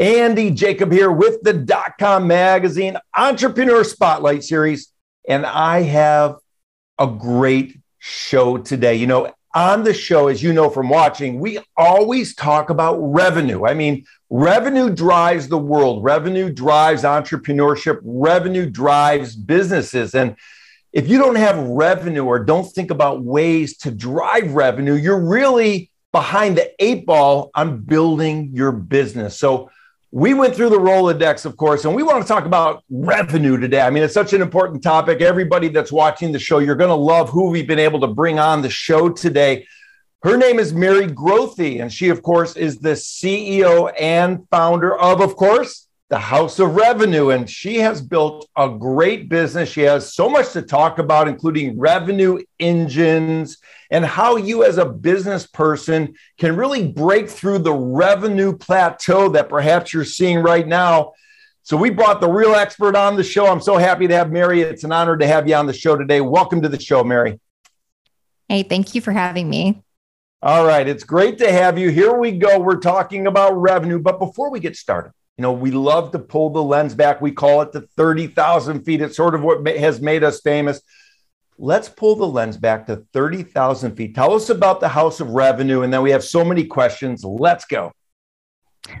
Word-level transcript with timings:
Andy 0.00 0.50
Jacob 0.50 0.90
here 0.90 1.12
with 1.12 1.42
the 1.42 1.52
dot 1.52 1.98
com 1.98 2.26
Magazine 2.26 2.96
Entrepreneur 3.14 3.84
Spotlight 3.84 4.42
Series. 4.42 4.90
And 5.28 5.44
I 5.44 5.82
have 5.82 6.36
a 6.98 7.06
great 7.06 7.78
show 7.98 8.56
today. 8.56 8.94
You 8.94 9.06
know, 9.06 9.34
on 9.54 9.84
the 9.84 9.92
show, 9.92 10.28
as 10.28 10.42
you 10.42 10.54
know 10.54 10.70
from 10.70 10.88
watching, 10.88 11.38
we 11.38 11.58
always 11.76 12.34
talk 12.34 12.70
about 12.70 12.96
revenue. 12.98 13.66
I 13.66 13.74
mean, 13.74 14.06
revenue 14.30 14.88
drives 14.88 15.48
the 15.48 15.58
world, 15.58 16.02
revenue 16.02 16.50
drives 16.50 17.02
entrepreneurship, 17.02 17.98
revenue 18.02 18.70
drives 18.70 19.36
businesses. 19.36 20.14
And 20.14 20.34
if 20.94 21.10
you 21.10 21.18
don't 21.18 21.36
have 21.36 21.58
revenue 21.58 22.24
or 22.24 22.38
don't 22.38 22.64
think 22.72 22.90
about 22.90 23.22
ways 23.22 23.76
to 23.78 23.90
drive 23.90 24.54
revenue, 24.54 24.94
you're 24.94 25.20
really 25.20 25.90
behind 26.10 26.56
the 26.56 26.72
eight 26.82 27.04
ball 27.04 27.50
on 27.54 27.82
building 27.82 28.52
your 28.54 28.72
business. 28.72 29.38
So, 29.38 29.70
we 30.12 30.34
went 30.34 30.56
through 30.56 30.70
the 30.70 30.78
Rolodex, 30.78 31.44
of 31.44 31.56
course, 31.56 31.84
and 31.84 31.94
we 31.94 32.02
want 32.02 32.20
to 32.22 32.26
talk 32.26 32.44
about 32.44 32.82
revenue 32.90 33.56
today. 33.56 33.80
I 33.80 33.90
mean, 33.90 34.02
it's 34.02 34.14
such 34.14 34.32
an 34.32 34.42
important 34.42 34.82
topic. 34.82 35.20
Everybody 35.20 35.68
that's 35.68 35.92
watching 35.92 36.32
the 36.32 36.38
show, 36.38 36.58
you're 36.58 36.74
going 36.74 36.88
to 36.88 36.94
love 36.94 37.30
who 37.30 37.50
we've 37.50 37.68
been 37.68 37.78
able 37.78 38.00
to 38.00 38.08
bring 38.08 38.38
on 38.40 38.60
the 38.60 38.70
show 38.70 39.08
today. 39.08 39.66
Her 40.22 40.36
name 40.36 40.58
is 40.58 40.74
Mary 40.74 41.06
Grothe, 41.06 41.80
and 41.80 41.92
she, 41.92 42.08
of 42.08 42.22
course, 42.22 42.56
is 42.56 42.78
the 42.78 42.90
CEO 42.90 43.92
and 43.98 44.48
founder 44.50 44.98
of, 44.98 45.20
of 45.20 45.36
course, 45.36 45.86
the 46.10 46.18
House 46.18 46.58
of 46.58 46.74
Revenue. 46.74 47.30
And 47.30 47.48
she 47.48 47.78
has 47.78 48.02
built 48.02 48.48
a 48.56 48.68
great 48.68 49.28
business. 49.28 49.70
She 49.70 49.82
has 49.82 50.12
so 50.12 50.28
much 50.28 50.52
to 50.52 50.62
talk 50.62 50.98
about, 50.98 51.28
including 51.28 51.78
revenue 51.78 52.42
engines 52.58 53.58
and 53.92 54.04
how 54.04 54.36
you, 54.36 54.64
as 54.64 54.78
a 54.78 54.84
business 54.84 55.46
person, 55.46 56.14
can 56.38 56.56
really 56.56 56.88
break 56.88 57.30
through 57.30 57.60
the 57.60 57.72
revenue 57.72 58.56
plateau 58.56 59.28
that 59.30 59.48
perhaps 59.48 59.94
you're 59.94 60.04
seeing 60.04 60.40
right 60.40 60.66
now. 60.66 61.12
So, 61.62 61.76
we 61.76 61.90
brought 61.90 62.20
the 62.20 62.30
real 62.30 62.54
expert 62.54 62.96
on 62.96 63.16
the 63.16 63.24
show. 63.24 63.46
I'm 63.46 63.60
so 63.60 63.76
happy 63.76 64.08
to 64.08 64.14
have 64.14 64.32
Mary. 64.32 64.62
It's 64.62 64.84
an 64.84 64.92
honor 64.92 65.16
to 65.16 65.26
have 65.26 65.48
you 65.48 65.54
on 65.54 65.66
the 65.66 65.72
show 65.72 65.96
today. 65.96 66.20
Welcome 66.20 66.62
to 66.62 66.68
the 66.68 66.80
show, 66.80 67.04
Mary. 67.04 67.38
Hey, 68.48 68.64
thank 68.64 68.94
you 68.94 69.00
for 69.00 69.12
having 69.12 69.48
me. 69.48 69.82
All 70.42 70.64
right. 70.64 70.88
It's 70.88 71.04
great 71.04 71.38
to 71.38 71.52
have 71.52 71.78
you. 71.78 71.90
Here 71.90 72.14
we 72.14 72.32
go. 72.32 72.58
We're 72.58 72.80
talking 72.80 73.26
about 73.26 73.52
revenue. 73.52 73.98
But 73.98 74.18
before 74.18 74.50
we 74.50 74.58
get 74.58 74.74
started, 74.74 75.12
you 75.38 75.42
know, 75.42 75.52
we 75.52 75.70
love 75.70 76.12
to 76.12 76.18
pull 76.18 76.50
the 76.50 76.62
lens 76.62 76.94
back. 76.94 77.20
We 77.20 77.32
call 77.32 77.62
it 77.62 77.72
the 77.72 77.82
30,000 77.96 78.84
feet. 78.84 79.00
It's 79.00 79.16
sort 79.16 79.34
of 79.34 79.42
what 79.42 79.66
has 79.66 80.00
made 80.00 80.22
us 80.22 80.40
famous. 80.40 80.82
Let's 81.56 81.88
pull 81.88 82.16
the 82.16 82.26
lens 82.26 82.56
back 82.56 82.86
to 82.86 83.04
30,000 83.12 83.96
feet. 83.96 84.14
Tell 84.14 84.34
us 84.34 84.50
about 84.50 84.80
the 84.80 84.88
House 84.88 85.20
of 85.20 85.30
Revenue. 85.30 85.82
And 85.82 85.92
then 85.92 86.02
we 86.02 86.10
have 86.10 86.24
so 86.24 86.44
many 86.44 86.64
questions. 86.64 87.24
Let's 87.24 87.64
go. 87.64 87.92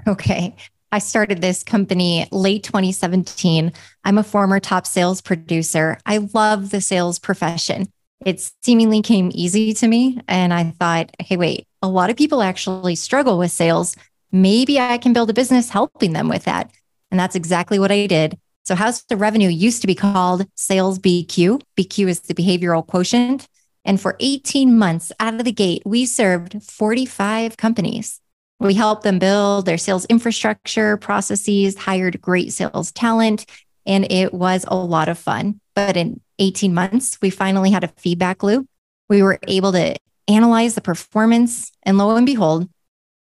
Okay. 0.06 0.56
I 0.92 0.98
started 0.98 1.40
this 1.40 1.62
company 1.62 2.26
late 2.32 2.64
2017. 2.64 3.72
I'm 4.04 4.18
a 4.18 4.24
former 4.24 4.60
top 4.60 4.86
sales 4.86 5.20
producer. 5.20 5.98
I 6.04 6.18
love 6.34 6.70
the 6.70 6.80
sales 6.80 7.18
profession. 7.18 7.88
It 8.26 8.40
seemingly 8.62 9.00
came 9.00 9.30
easy 9.32 9.72
to 9.74 9.88
me. 9.88 10.20
And 10.26 10.52
I 10.52 10.64
thought, 10.64 11.10
hey, 11.20 11.36
wait, 11.36 11.66
a 11.80 11.88
lot 11.88 12.10
of 12.10 12.16
people 12.16 12.42
actually 12.42 12.94
struggle 12.94 13.38
with 13.38 13.52
sales 13.52 13.94
maybe 14.32 14.78
I 14.78 14.98
can 14.98 15.12
build 15.12 15.30
a 15.30 15.34
business 15.34 15.70
helping 15.70 16.12
them 16.12 16.28
with 16.28 16.44
that. 16.44 16.70
And 17.10 17.18
that's 17.18 17.34
exactly 17.34 17.78
what 17.78 17.90
I 17.90 18.06
did. 18.06 18.38
So, 18.64 18.74
House 18.74 19.02
of 19.10 19.20
Revenue 19.20 19.48
used 19.48 19.80
to 19.80 19.86
be 19.86 19.94
called 19.94 20.46
Sales 20.54 20.98
BQ. 20.98 21.60
BQ 21.76 22.08
is 22.08 22.20
the 22.20 22.34
behavioral 22.34 22.86
quotient. 22.86 23.48
And 23.84 24.00
for 24.00 24.16
18 24.20 24.78
months 24.78 25.10
out 25.18 25.34
of 25.34 25.44
the 25.44 25.52
gate, 25.52 25.82
we 25.86 26.04
served 26.04 26.62
45 26.62 27.56
companies. 27.56 28.20
We 28.60 28.74
helped 28.74 29.04
them 29.04 29.18
build 29.18 29.64
their 29.64 29.78
sales 29.78 30.04
infrastructure, 30.04 30.98
processes, 30.98 31.78
hired 31.78 32.20
great 32.20 32.52
sales 32.52 32.92
talent, 32.92 33.46
and 33.86 34.10
it 34.12 34.34
was 34.34 34.66
a 34.68 34.76
lot 34.76 35.08
of 35.08 35.18
fun. 35.18 35.60
But 35.74 35.96
in 35.96 36.20
18 36.38 36.74
months, 36.74 37.18
we 37.22 37.30
finally 37.30 37.70
had 37.70 37.84
a 37.84 37.92
feedback 37.96 38.42
loop. 38.42 38.66
We 39.08 39.22
were 39.22 39.38
able 39.48 39.72
to 39.72 39.96
analyze 40.28 40.74
the 40.74 40.82
performance, 40.82 41.72
and 41.84 41.96
lo 41.96 42.14
and 42.14 42.26
behold, 42.26 42.68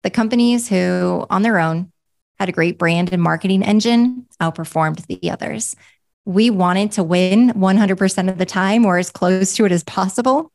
the 0.07 0.11
companies 0.11 0.69
who, 0.69 1.27
on 1.31 1.43
their 1.43 1.59
own, 1.59 1.91
had 2.39 2.49
a 2.49 2.53
great 2.53 2.79
brand 2.79 3.13
and 3.13 3.21
marketing 3.21 3.65
engine 3.65 4.25
outperformed 4.41 5.05
the 5.07 5.33
others. 5.33 5.75
We 6.25 6.49
wanted 6.49 6.93
to 6.93 7.03
win 7.03 7.51
100% 7.51 8.29
of 8.31 8.39
the 8.39 8.47
time 8.47 8.87
or 8.87 8.99
as 8.99 9.11
close 9.11 9.57
to 9.57 9.65
it 9.65 9.73
as 9.73 9.83
possible. 9.83 10.53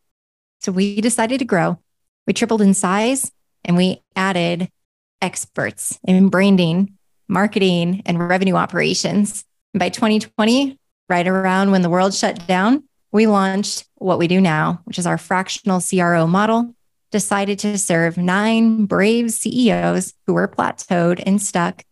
So 0.62 0.72
we 0.72 1.01
decided 1.01 1.39
to 1.39 1.45
grow. 1.45 1.78
We 2.25 2.31
tripled 2.31 2.62
in 2.62 2.73
size 2.73 3.29
and 3.66 3.75
we 3.75 4.01
added 4.16 4.69
experts 5.22 6.00
in 6.07 6.29
branding, 6.29 6.97
marketing, 7.28 8.03
and 8.06 8.29
revenue 8.29 8.56
operations. 8.56 9.44
And 9.73 9.79
by 9.81 9.89
2020, 9.89 10.79
right 11.09 11.28
around 11.28 11.72
when 11.72 11.81
the 11.81 11.89
world 11.89 12.13
shut 12.13 12.47
down, 12.47 12.85
we 13.12 13.28
launched 13.28 13.83
what 13.95 14.18
we 14.18 14.29
do 14.29 14.39
now, 14.39 14.79
which 14.85 14.97
is 14.97 15.06
our 15.06 15.18
fractional 15.18 15.81
CRO 15.81 16.25
model 16.25 16.73
decided 17.12 17.60
to 17.60 17.78
serve 17.78 18.18
nine 18.18 18.86
brave 18.86 19.32
CEOs 19.32 20.14
who 20.26 20.34
were 20.34 20.48
plateaued 20.48 21.22
and 21.26 21.42
stuck 21.42 21.84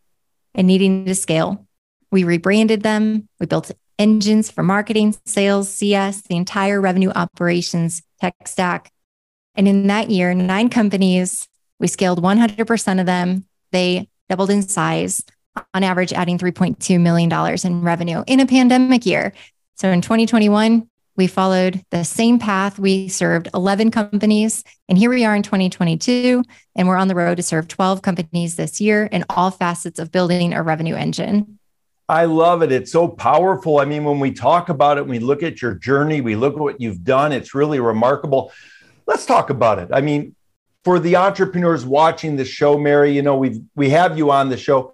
and 0.55 0.67
needing 0.67 1.05
to 1.05 1.15
scale. 1.15 1.67
We 2.11 2.23
rebranded 2.23 2.81
them. 2.81 3.27
We 3.39 3.45
built 3.45 3.71
engines 3.97 4.49
for 4.49 4.63
marketing, 4.63 5.15
sales, 5.25 5.71
CS, 5.71 6.21
the 6.21 6.35
entire 6.35 6.81
revenue 6.81 7.09
operations 7.09 8.01
tech 8.19 8.35
stack. 8.47 8.91
And 9.55 9.67
in 9.67 9.87
that 9.87 10.09
year, 10.09 10.33
nine 10.33 10.69
companies, 10.69 11.47
we 11.79 11.87
scaled 11.87 12.21
100% 12.21 12.99
of 12.99 13.05
them. 13.05 13.45
They 13.71 14.09
doubled 14.29 14.49
in 14.49 14.61
size, 14.61 15.23
on 15.73 15.83
average, 15.83 16.13
adding 16.13 16.37
$3.2 16.37 16.99
million 16.99 17.31
in 17.63 17.81
revenue 17.81 18.23
in 18.27 18.39
a 18.39 18.45
pandemic 18.45 19.05
year. 19.05 19.33
So 19.75 19.89
in 19.89 20.01
2021, 20.01 20.88
we 21.19 21.27
followed 21.27 21.83
the 21.91 22.05
same 22.05 22.39
path. 22.39 22.79
We 22.79 23.09
served 23.09 23.49
11 23.53 23.91
companies, 23.91 24.63
and 24.87 24.97
here 24.97 25.09
we 25.09 25.25
are 25.25 25.35
in 25.35 25.43
2022, 25.43 26.45
and 26.77 26.87
we're 26.87 26.95
on 26.95 27.09
the 27.09 27.13
road 27.13 27.35
to 27.35 27.43
serve 27.43 27.67
12 27.67 28.01
companies 28.01 28.55
this 28.55 28.79
year 28.79 29.03
in 29.03 29.25
all 29.29 29.51
facets 29.51 29.99
of 29.99 30.13
building 30.13 30.53
a 30.53 30.63
revenue 30.63 30.95
engine. 30.95 31.59
I 32.07 32.23
love 32.23 32.63
it. 32.63 32.71
It's 32.71 32.93
so 32.93 33.09
powerful. 33.09 33.79
I 33.79 33.85
mean, 33.85 34.05
when 34.05 34.21
we 34.21 34.31
talk 34.31 34.69
about 34.69 34.97
it, 34.97 35.05
we 35.05 35.19
look 35.19 35.43
at 35.43 35.61
your 35.61 35.73
journey, 35.73 36.21
we 36.21 36.37
look 36.37 36.53
at 36.53 36.59
what 36.59 36.79
you've 36.79 37.03
done, 37.03 37.33
it's 37.33 37.53
really 37.53 37.81
remarkable. 37.81 38.53
Let's 39.05 39.25
talk 39.25 39.49
about 39.49 39.77
it. 39.77 39.89
I 39.91 39.99
mean, 39.99 40.37
for 40.85 40.99
the 40.99 41.17
entrepreneurs 41.17 41.85
watching 41.85 42.37
the 42.37 42.45
show, 42.45 42.77
Mary, 42.77 43.11
you 43.11 43.23
know, 43.23 43.35
we 43.35 43.61
we 43.75 43.89
have 43.89 44.17
you 44.17 44.31
on 44.31 44.47
the 44.47 44.55
show 44.55 44.93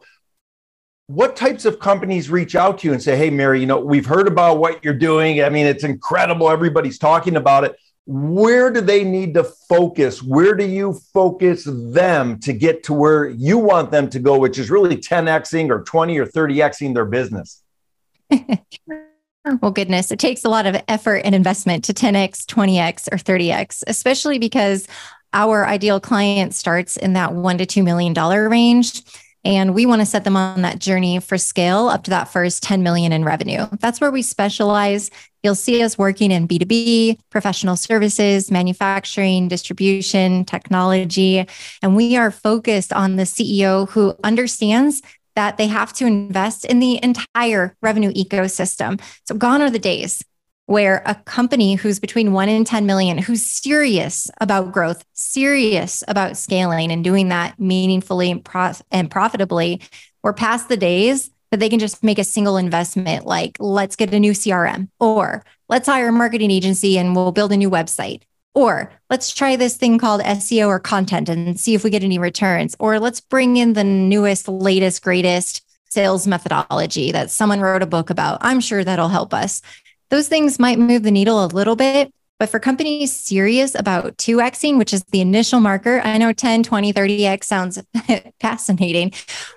what 1.07 1.35
types 1.35 1.65
of 1.65 1.79
companies 1.79 2.29
reach 2.29 2.55
out 2.55 2.79
to 2.79 2.87
you 2.87 2.93
and 2.93 3.01
say, 3.01 3.15
Hey, 3.15 3.29
Mary, 3.29 3.59
you 3.59 3.65
know, 3.65 3.79
we've 3.79 4.05
heard 4.05 4.27
about 4.27 4.57
what 4.57 4.83
you're 4.83 4.93
doing. 4.93 5.43
I 5.43 5.49
mean, 5.49 5.67
it's 5.67 5.83
incredible. 5.83 6.49
Everybody's 6.49 6.97
talking 6.97 7.35
about 7.35 7.63
it. 7.63 7.75
Where 8.07 8.71
do 8.71 8.81
they 8.81 9.03
need 9.03 9.33
to 9.33 9.43
focus? 9.43 10.21
Where 10.21 10.55
do 10.55 10.65
you 10.65 10.93
focus 11.13 11.63
them 11.67 12.39
to 12.41 12.53
get 12.53 12.83
to 12.83 12.93
where 12.93 13.27
you 13.29 13.57
want 13.57 13.91
them 13.91 14.09
to 14.11 14.19
go, 14.19 14.37
which 14.37 14.59
is 14.59 14.69
really 14.69 14.97
10xing 14.97 15.69
or 15.69 15.83
20 15.83 16.17
or 16.19 16.25
30xing 16.25 16.93
their 16.93 17.05
business? 17.05 17.63
well, 18.29 19.71
goodness, 19.71 20.11
it 20.11 20.19
takes 20.19 20.45
a 20.45 20.49
lot 20.49 20.67
of 20.67 20.75
effort 20.87 21.21
and 21.25 21.33
investment 21.33 21.83
to 21.85 21.93
10x, 21.93 22.45
20x, 22.45 23.07
or 23.11 23.17
30x, 23.17 23.83
especially 23.87 24.37
because 24.37 24.87
our 25.33 25.65
ideal 25.65 25.99
client 25.99 26.53
starts 26.53 26.97
in 26.97 27.13
that 27.13 27.33
one 27.33 27.57
to 27.57 27.65
$2 27.65 27.83
million 27.83 28.13
range 28.49 29.01
And 29.45 29.75
we 29.75 29.85
want 29.85 30.01
to 30.01 30.05
set 30.05 30.23
them 30.23 30.35
on 30.35 30.63
that 30.63 30.79
journey 30.79 31.19
for 31.19 31.37
scale 31.37 31.87
up 31.87 32.03
to 32.05 32.09
that 32.09 32.25
first 32.25 32.63
10 32.63 32.81
million 32.81 33.11
in 33.11 33.23
revenue. 33.23 33.67
That's 33.79 34.01
where 34.01 34.09
we 34.11 34.23
specialize. 34.23 35.11
You'll 35.43 35.53
see 35.53 35.83
us 35.83 35.97
working 35.97 36.31
in 36.31 36.47
B2B, 36.47 37.19
professional 37.29 37.75
services, 37.75 38.49
manufacturing, 38.49 39.47
distribution, 39.47 40.45
technology. 40.45 41.45
And 41.83 41.95
we 41.95 42.17
are 42.17 42.31
focused 42.31 42.91
on 42.91 43.17
the 43.17 43.23
CEO 43.23 43.87
who 43.91 44.15
understands 44.23 45.03
that 45.35 45.57
they 45.57 45.67
have 45.67 45.93
to 45.93 46.07
invest 46.07 46.65
in 46.65 46.79
the 46.79 46.99
entire 47.03 47.75
revenue 47.83 48.11
ecosystem. 48.13 48.99
So 49.25 49.35
gone 49.35 49.61
are 49.61 49.69
the 49.69 49.79
days 49.79 50.23
where 50.65 51.03
a 51.05 51.15
company 51.15 51.75
who's 51.75 51.99
between 51.99 52.33
1 52.33 52.49
and 52.49 52.65
10 52.65 52.85
million 52.85 53.17
who's 53.17 53.45
serious 53.45 54.29
about 54.41 54.71
growth 54.71 55.03
serious 55.13 56.03
about 56.07 56.37
scaling 56.37 56.91
and 56.91 57.03
doing 57.03 57.29
that 57.29 57.59
meaningfully 57.59 58.31
and, 58.31 58.43
pro- 58.43 58.71
and 58.91 59.11
profitably 59.11 59.81
we're 60.23 60.33
past 60.33 60.69
the 60.69 60.77
days 60.77 61.29
that 61.51 61.59
they 61.59 61.69
can 61.69 61.79
just 61.79 62.03
make 62.03 62.19
a 62.19 62.23
single 62.23 62.57
investment 62.57 63.25
like 63.25 63.55
let's 63.59 63.95
get 63.95 64.13
a 64.13 64.19
new 64.19 64.31
crm 64.31 64.89
or 64.99 65.43
let's 65.69 65.87
hire 65.87 66.09
a 66.09 66.11
marketing 66.11 66.51
agency 66.51 66.97
and 66.97 67.15
we'll 67.15 67.31
build 67.31 67.51
a 67.51 67.57
new 67.57 67.69
website 67.69 68.23
or 68.53 68.91
let's 69.09 69.33
try 69.33 69.55
this 69.55 69.77
thing 69.77 69.97
called 69.97 70.21
seo 70.21 70.67
or 70.67 70.79
content 70.79 71.29
and 71.29 71.59
see 71.59 71.75
if 71.75 71.83
we 71.83 71.89
get 71.89 72.03
any 72.03 72.17
returns 72.17 72.75
or 72.79 72.99
let's 72.99 73.21
bring 73.21 73.57
in 73.57 73.73
the 73.73 73.83
newest 73.83 74.47
latest 74.47 75.03
greatest 75.03 75.61
sales 75.95 76.27
methodology 76.27 77.13
that 77.13 77.31
someone 77.31 77.61
wrote 77.61 77.81
a 77.81 77.85
book 77.85 78.09
about. 78.09 78.37
I'm 78.41 78.59
sure 78.59 78.83
that'll 78.83 79.07
help 79.07 79.33
us 79.33 79.61
those 80.09 80.27
things 80.27 80.59
might 80.59 80.79
move 80.79 81.03
the 81.03 81.11
needle 81.11 81.43
a 81.43 81.47
little 81.47 81.75
bit. 81.75 82.11
But 82.37 82.49
for 82.49 82.59
companies 82.59 83.13
serious 83.13 83.75
about 83.75 84.17
2xing, 84.17 84.77
which 84.77 84.93
is 84.93 85.03
the 85.05 85.21
initial 85.21 85.61
marker, 85.61 86.01
I 86.01 86.17
know 86.17 86.33
10, 86.33 86.63
20, 86.63 86.91
30x 86.91 87.45
sounds 87.45 87.81
fascinating. 88.41 89.13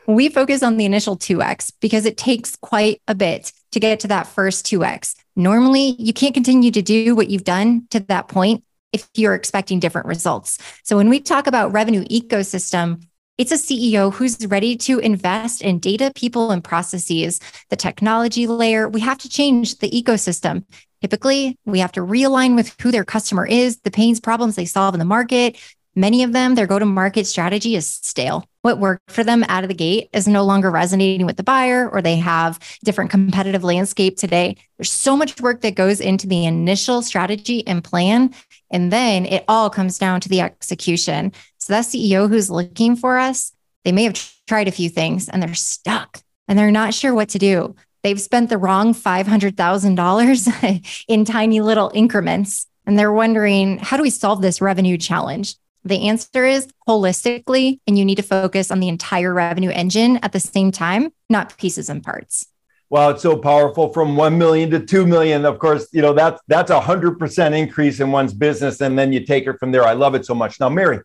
We 0.06 0.28
focus 0.28 0.62
on 0.62 0.76
the 0.76 0.84
initial 0.84 1.16
2x 1.16 1.72
because 1.80 2.06
it 2.06 2.16
takes 2.16 2.54
quite 2.54 3.02
a 3.08 3.16
bit 3.16 3.52
to 3.72 3.80
get 3.80 3.98
to 4.00 4.08
that 4.08 4.28
first 4.28 4.64
2x. 4.66 5.16
Normally, 5.34 5.96
you 5.98 6.12
can't 6.12 6.34
continue 6.34 6.70
to 6.70 6.82
do 6.82 7.16
what 7.16 7.28
you've 7.28 7.44
done 7.44 7.88
to 7.90 8.00
that 8.00 8.28
point 8.28 8.62
if 8.92 9.08
you're 9.14 9.34
expecting 9.34 9.80
different 9.80 10.06
results. 10.06 10.58
So 10.84 10.96
when 10.96 11.08
we 11.08 11.20
talk 11.20 11.46
about 11.46 11.72
revenue 11.72 12.04
ecosystem, 12.04 13.04
it's 13.38 13.52
a 13.52 13.54
CEO 13.54 14.12
who's 14.12 14.44
ready 14.48 14.76
to 14.76 14.98
invest 14.98 15.62
in 15.62 15.78
data, 15.78 16.10
people, 16.16 16.50
and 16.50 16.62
processes, 16.62 17.40
the 17.70 17.76
technology 17.76 18.48
layer. 18.48 18.88
We 18.88 19.00
have 19.00 19.18
to 19.18 19.28
change 19.28 19.78
the 19.78 19.88
ecosystem. 19.90 20.64
Typically, 21.00 21.56
we 21.64 21.78
have 21.78 21.92
to 21.92 22.00
realign 22.00 22.56
with 22.56 22.74
who 22.82 22.90
their 22.90 23.04
customer 23.04 23.46
is, 23.46 23.78
the 23.78 23.92
pains, 23.92 24.18
problems 24.18 24.56
they 24.56 24.64
solve 24.64 24.94
in 24.94 24.98
the 24.98 25.04
market. 25.04 25.56
Many 25.94 26.24
of 26.24 26.32
them, 26.32 26.56
their 26.56 26.66
go 26.66 26.80
to 26.80 26.84
market 26.84 27.28
strategy 27.28 27.76
is 27.76 27.88
stale. 27.88 28.44
What 28.62 28.80
worked 28.80 29.10
for 29.10 29.22
them 29.22 29.44
out 29.48 29.62
of 29.62 29.68
the 29.68 29.74
gate 29.74 30.08
is 30.12 30.26
no 30.26 30.44
longer 30.44 30.70
resonating 30.70 31.24
with 31.24 31.36
the 31.36 31.44
buyer, 31.44 31.88
or 31.88 32.02
they 32.02 32.16
have 32.16 32.58
different 32.84 33.10
competitive 33.10 33.62
landscape 33.62 34.16
today. 34.16 34.56
There's 34.76 34.92
so 34.92 35.16
much 35.16 35.40
work 35.40 35.60
that 35.60 35.76
goes 35.76 36.00
into 36.00 36.26
the 36.26 36.44
initial 36.44 37.02
strategy 37.02 37.66
and 37.66 37.82
plan. 37.82 38.34
And 38.70 38.92
then 38.92 39.26
it 39.26 39.44
all 39.48 39.70
comes 39.70 39.98
down 39.98 40.20
to 40.22 40.28
the 40.28 40.40
execution. 40.40 41.32
So 41.58 41.72
that 41.72 41.84
CEO 41.84 42.28
who's 42.28 42.50
looking 42.50 42.96
for 42.96 43.18
us, 43.18 43.52
they 43.84 43.92
may 43.92 44.04
have 44.04 44.32
tried 44.46 44.68
a 44.68 44.72
few 44.72 44.88
things 44.88 45.28
and 45.28 45.42
they're 45.42 45.54
stuck 45.54 46.22
and 46.46 46.58
they're 46.58 46.70
not 46.70 46.94
sure 46.94 47.14
what 47.14 47.28
to 47.30 47.38
do. 47.38 47.74
They've 48.02 48.20
spent 48.20 48.48
the 48.48 48.58
wrong 48.58 48.94
$500,000 48.94 51.04
in 51.08 51.24
tiny 51.24 51.60
little 51.60 51.90
increments 51.94 52.66
and 52.86 52.98
they're 52.98 53.12
wondering, 53.12 53.78
how 53.78 53.96
do 53.96 54.02
we 54.02 54.10
solve 54.10 54.40
this 54.40 54.60
revenue 54.60 54.96
challenge? 54.96 55.56
The 55.84 56.08
answer 56.08 56.44
is 56.44 56.68
holistically, 56.88 57.80
and 57.86 57.98
you 57.98 58.04
need 58.04 58.16
to 58.16 58.22
focus 58.22 58.70
on 58.70 58.80
the 58.80 58.88
entire 58.88 59.32
revenue 59.32 59.70
engine 59.70 60.18
at 60.18 60.32
the 60.32 60.40
same 60.40 60.72
time, 60.72 61.12
not 61.30 61.56
pieces 61.56 61.88
and 61.88 62.02
parts. 62.02 62.46
Wow, 62.90 63.10
it's 63.10 63.22
so 63.22 63.36
powerful 63.36 63.92
from 63.92 64.16
1 64.16 64.38
million 64.38 64.70
to 64.70 64.80
2 64.80 65.06
million. 65.06 65.44
Of 65.44 65.58
course, 65.58 65.88
you 65.92 66.00
know, 66.00 66.14
that's 66.14 66.40
that's 66.48 66.70
a 66.70 66.80
100% 66.80 67.58
increase 67.58 68.00
in 68.00 68.10
one's 68.10 68.32
business 68.32 68.80
and 68.80 68.98
then 68.98 69.12
you 69.12 69.24
take 69.24 69.46
it 69.46 69.58
from 69.58 69.72
there. 69.72 69.84
I 69.84 69.92
love 69.92 70.14
it 70.14 70.24
so 70.24 70.34
much. 70.34 70.58
Now, 70.58 70.70
Mary, 70.70 71.00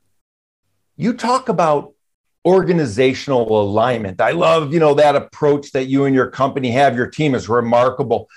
you 0.95 1.13
talk 1.13 1.50
about 1.50 1.94
organizational 2.45 3.62
alignment. 3.62 4.19
I 4.19 4.31
love, 4.31 4.74
you 4.74 4.80
know, 4.80 4.94
that 4.95 5.16
approach 5.16 5.72
that 5.72 5.86
you 5.86 6.06
and 6.06 6.13
your 6.13 6.30
company 6.30 6.72
have. 6.72 6.95
Your 6.95 7.07
team 7.07 7.36
is 7.36 7.48
remarkable. 7.48 8.28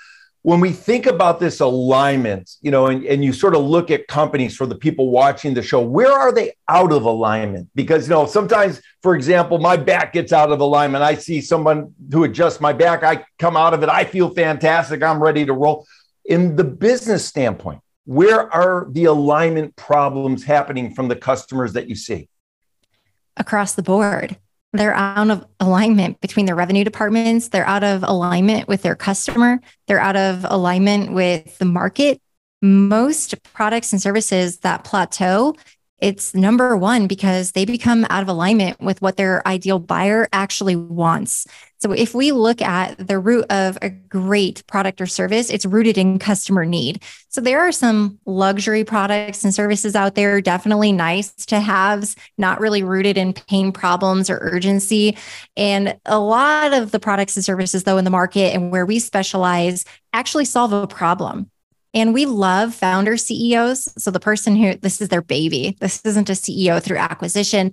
When 0.43 0.61
we 0.61 0.71
think 0.71 1.07
about 1.07 1.41
this 1.41 1.59
alignment, 1.59 2.49
you 2.61 2.71
know, 2.71 2.87
and, 2.87 3.03
and 3.05 3.23
you 3.23 3.33
sort 3.33 3.53
of 3.53 3.65
look 3.65 3.91
at 3.91 4.07
companies 4.07 4.55
for 4.55 4.65
the 4.65 4.75
people 4.75 5.11
watching 5.11 5.53
the 5.53 5.61
show, 5.61 5.81
where 5.81 6.11
are 6.11 6.31
they 6.31 6.53
out 6.69 6.93
of 6.93 7.03
alignment? 7.03 7.69
Because, 7.75 8.07
you 8.07 8.13
know, 8.13 8.25
sometimes, 8.25 8.81
for 9.03 9.13
example, 9.13 9.57
my 9.57 9.75
back 9.75 10.13
gets 10.13 10.31
out 10.31 10.51
of 10.51 10.61
alignment. 10.61 11.03
I 11.03 11.15
see 11.15 11.41
someone 11.41 11.93
who 12.13 12.23
adjusts 12.23 12.61
my 12.61 12.71
back. 12.71 13.03
I 13.03 13.25
come 13.39 13.57
out 13.57 13.73
of 13.73 13.83
it. 13.83 13.89
I 13.89 14.05
feel 14.05 14.29
fantastic. 14.29 15.03
I'm 15.03 15.21
ready 15.21 15.45
to 15.45 15.53
roll. 15.53 15.85
In 16.23 16.55
the 16.55 16.63
business 16.63 17.25
standpoint, 17.25 17.81
where 18.05 18.51
are 18.53 18.87
the 18.89 19.05
alignment 19.05 19.75
problems 19.75 20.45
happening 20.45 20.93
from 20.93 21.09
the 21.09 21.15
customers 21.17 21.73
that 21.73 21.89
you 21.89 21.95
see? 21.95 22.29
Across 23.37 23.75
the 23.75 23.83
board. 23.83 24.37
They're 24.73 24.93
out 24.93 25.29
of 25.29 25.45
alignment 25.59 26.19
between 26.21 26.45
their 26.45 26.55
revenue 26.55 26.83
departments. 26.83 27.49
They're 27.49 27.67
out 27.67 27.83
of 27.83 28.03
alignment 28.03 28.67
with 28.67 28.81
their 28.81 28.95
customer. 28.95 29.59
They're 29.87 29.99
out 29.99 30.17
of 30.17 30.45
alignment 30.49 31.13
with 31.13 31.57
the 31.57 31.65
market. 31.65 32.21
Most 32.61 33.41
products 33.43 33.93
and 33.93 34.01
services 34.01 34.59
that 34.59 34.83
plateau 34.83 35.55
it's 35.99 36.35
number 36.35 36.77
one 36.77 37.07
because 37.07 37.53
they 37.53 37.65
become 37.65 38.05
out 38.09 38.21
of 38.21 38.29
alignment 38.29 38.79
with 38.79 39.01
what 39.01 39.17
their 39.17 39.45
ideal 39.47 39.79
buyer 39.79 40.27
actually 40.31 40.75
wants. 40.75 41.47
So 41.79 41.91
if 41.91 42.13
we 42.15 42.31
look 42.31 42.61
at 42.61 43.07
the 43.07 43.19
root 43.19 43.45
of 43.51 43.77
a 43.81 43.89
great 43.89 44.65
product 44.67 44.99
or 44.99 45.05
service, 45.05 45.49
it's 45.49 45.65
rooted 45.65 45.97
in 45.97 46.17
customer 46.17 46.65
need. 46.65 47.03
So 47.29 47.41
there 47.41 47.59
are 47.59 47.71
some 47.71 48.19
luxury 48.25 48.83
products 48.83 49.43
and 49.43 49.53
services 49.53 49.95
out 49.95 50.15
there, 50.15 50.41
definitely 50.41 50.91
nice 50.91 51.33
to 51.45 51.59
have, 51.59 52.15
not 52.37 52.59
really 52.59 52.83
rooted 52.83 53.17
in 53.17 53.33
pain 53.33 53.71
problems 53.71 54.29
or 54.29 54.39
urgency. 54.41 55.17
And 55.55 55.99
a 56.05 56.19
lot 56.19 56.73
of 56.73 56.91
the 56.91 56.99
products 56.99 57.35
and 57.35 57.45
services, 57.45 57.83
though, 57.83 57.97
in 57.97 58.05
the 58.05 58.11
market 58.11 58.55
and 58.55 58.71
where 58.71 58.85
we 58.85 58.99
specialize 58.99 59.85
actually 60.13 60.45
solve 60.45 60.73
a 60.73 60.87
problem. 60.87 61.51
And 61.97 62.13
we 62.13 62.27
love 62.27 62.75
founder 62.75 63.17
CEOs. 63.17 63.91
So 63.97 64.11
the 64.11 64.19
person 64.19 64.55
who 64.55 64.75
this 64.75 65.01
is 65.01 65.09
their 65.09 65.23
baby. 65.23 65.75
This 65.79 65.99
isn't 66.05 66.29
a 66.29 66.33
CEO 66.33 66.79
through 66.81 66.97
acquisition. 66.97 67.71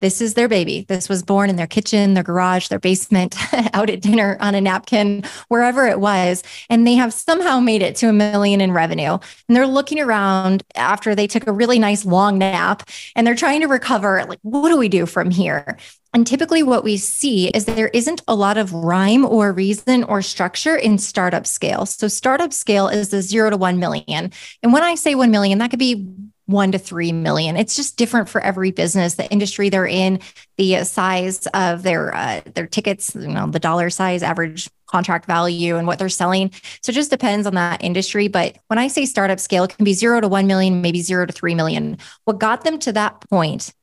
This 0.00 0.22
is 0.22 0.32
their 0.32 0.48
baby. 0.48 0.86
This 0.88 1.10
was 1.10 1.22
born 1.22 1.50
in 1.50 1.56
their 1.56 1.66
kitchen, 1.66 2.14
their 2.14 2.22
garage, 2.22 2.68
their 2.68 2.78
basement, 2.78 3.36
out 3.74 3.90
at 3.90 4.00
dinner 4.00 4.38
on 4.40 4.54
a 4.54 4.62
napkin, 4.62 5.24
wherever 5.48 5.86
it 5.86 6.00
was. 6.00 6.42
And 6.70 6.86
they 6.86 6.94
have 6.94 7.12
somehow 7.12 7.60
made 7.60 7.82
it 7.82 7.96
to 7.96 8.08
a 8.08 8.14
million 8.14 8.62
in 8.62 8.72
revenue. 8.72 9.18
And 9.46 9.56
they're 9.56 9.66
looking 9.66 10.00
around 10.00 10.62
after 10.74 11.14
they 11.14 11.26
took 11.26 11.46
a 11.46 11.52
really 11.52 11.78
nice 11.78 12.06
long 12.06 12.38
nap 12.38 12.88
and 13.14 13.26
they're 13.26 13.34
trying 13.34 13.60
to 13.60 13.68
recover. 13.68 14.24
Like, 14.26 14.38
what 14.40 14.70
do 14.70 14.78
we 14.78 14.88
do 14.88 15.04
from 15.04 15.30
here? 15.30 15.76
And 16.16 16.26
typically, 16.26 16.62
what 16.62 16.82
we 16.82 16.96
see 16.96 17.48
is 17.48 17.66
there 17.66 17.88
isn't 17.88 18.22
a 18.26 18.34
lot 18.34 18.56
of 18.56 18.72
rhyme 18.72 19.26
or 19.26 19.52
reason 19.52 20.02
or 20.02 20.22
structure 20.22 20.74
in 20.74 20.96
startup 20.96 21.46
scale. 21.46 21.84
So, 21.84 22.08
startup 22.08 22.54
scale 22.54 22.88
is 22.88 23.10
the 23.10 23.20
zero 23.20 23.50
to 23.50 23.58
1 23.58 23.78
million. 23.78 24.32
And 24.62 24.72
when 24.72 24.82
I 24.82 24.94
say 24.94 25.14
1 25.14 25.30
million, 25.30 25.58
that 25.58 25.68
could 25.68 25.78
be 25.78 26.08
one 26.46 26.72
to 26.72 26.78
three 26.78 27.12
million. 27.12 27.58
It's 27.58 27.76
just 27.76 27.98
different 27.98 28.30
for 28.30 28.40
every 28.40 28.70
business, 28.70 29.16
the 29.16 29.30
industry 29.30 29.68
they're 29.68 29.86
in, 29.86 30.20
the 30.56 30.84
size 30.84 31.46
of 31.48 31.82
their 31.82 32.14
uh, 32.14 32.40
their 32.54 32.66
tickets, 32.66 33.14
you 33.14 33.28
know, 33.28 33.48
the 33.48 33.58
dollar 33.58 33.90
size, 33.90 34.22
average 34.22 34.70
contract 34.86 35.26
value, 35.26 35.76
and 35.76 35.86
what 35.86 35.98
they're 35.98 36.08
selling. 36.08 36.50
So 36.80 36.92
it 36.92 36.94
just 36.94 37.10
depends 37.10 37.46
on 37.46 37.56
that 37.56 37.84
industry. 37.84 38.28
But 38.28 38.56
when 38.68 38.78
I 38.78 38.88
say 38.88 39.04
startup 39.04 39.38
scale, 39.38 39.64
it 39.64 39.76
can 39.76 39.84
be 39.84 39.92
zero 39.92 40.22
to 40.22 40.28
one 40.28 40.46
million, 40.46 40.80
maybe 40.80 41.02
zero 41.02 41.26
to 41.26 41.32
three 41.32 41.54
million. 41.54 41.98
What 42.24 42.38
got 42.38 42.64
them 42.64 42.78
to 42.78 42.92
that 42.94 43.20
point 43.28 43.74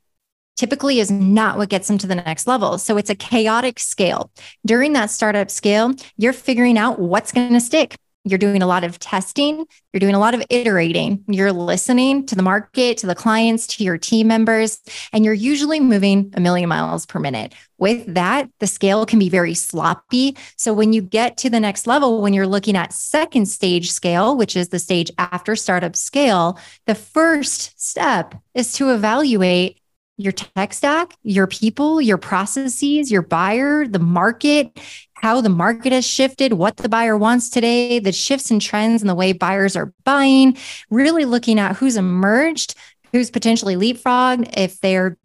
typically 0.56 1.00
is 1.00 1.12
not 1.12 1.58
what 1.58 1.70
gets 1.70 1.88
them 1.88 1.98
to 2.00 2.08
the 2.08 2.16
next 2.16 2.48
level. 2.48 2.78
So 2.78 2.98
it's 2.98 3.10
a 3.10 3.16
chaotic 3.16 3.80
scale. 3.80 4.32
During 4.66 4.94
that 4.94 5.10
startup 5.10 5.50
scale, 5.50 5.94
you're 6.18 6.34
figuring 6.34 6.78
out 6.78 7.00
what's 7.00 7.32
going 7.32 7.54
to 7.54 7.60
stick. 7.60 7.96
You're 8.26 8.40
doing 8.40 8.64
a 8.64 8.68
lot 8.68 8.86
of 8.86 9.00
testing, 9.00 9.66
you're 9.92 10.00
doing 10.00 10.16
a 10.16 10.20
lot 10.20 10.34
of 10.34 10.42
iterating, 10.50 11.26
you're 11.28 11.52
listening 11.52 12.26
to 12.28 12.36
the 12.36 12.42
market, 12.42 12.98
to 13.00 13.06
the 13.06 13.16
clients, 13.16 13.68
to 13.68 13.84
your 13.84 13.98
team 13.98 14.28
members, 14.28 14.80
and 15.12 15.26
you're 15.26 15.34
usually 15.34 15.82
moving 15.82 16.32
a 16.34 16.40
million 16.40 16.70
miles 16.70 17.06
per 17.06 17.20
minute. 17.20 17.54
With 17.80 18.14
that, 18.14 18.50
the 18.62 18.68
scale 18.68 19.06
can 19.06 19.20
be 19.20 19.28
very 19.28 19.54
sloppy. 19.54 20.38
So 20.56 20.74
when 20.74 20.94
you 20.94 21.02
get 21.02 21.36
to 21.40 21.50
the 21.50 21.60
next 21.60 21.86
level, 21.86 22.22
when 22.22 22.34
you're 22.34 22.48
looking 22.48 22.78
at 22.78 22.94
second 22.94 23.48
stage 23.48 23.92
scale, 23.92 24.38
which 24.38 24.56
is 24.56 24.70
the 24.70 24.80
stage 24.80 25.12
after 25.18 25.58
startup 25.58 25.98
scale, 25.98 26.58
the 26.88 26.96
first 26.96 27.78
step 27.78 28.36
is 28.54 28.72
to 28.74 28.94
evaluate 28.94 29.82
your 30.18 30.32
tech 30.32 30.74
stack, 30.74 31.16
your 31.24 31.48
people, 31.48 32.02
your 32.02 32.18
processes, 32.18 33.12
your 33.12 33.22
buyer, 33.22 33.88
the 33.88 34.00
market, 34.00 34.80
how 35.16 35.42
the 35.42 35.50
market 35.50 35.92
has 35.92 36.06
shifted, 36.06 36.54
what 36.54 36.78
the 36.78 36.90
buyer 36.90 37.18
wants 37.18 37.50
today, 37.50 38.00
the 38.00 38.12
shifts 38.12 38.52
and 38.52 38.62
trends 38.62 39.02
and 39.02 39.10
the 39.10 39.16
way 39.16 39.34
buyers 39.34 39.76
are 39.76 39.94
buying, 40.04 40.58
really 40.90 41.26
looking 41.26 41.60
at 41.60 41.76
who's 41.78 41.96
emerged, 41.96 42.76
who's 43.12 43.32
potentially 43.32 43.76
leapfrogged, 43.76 44.54
if 44.58 44.80
they're 44.82 45.18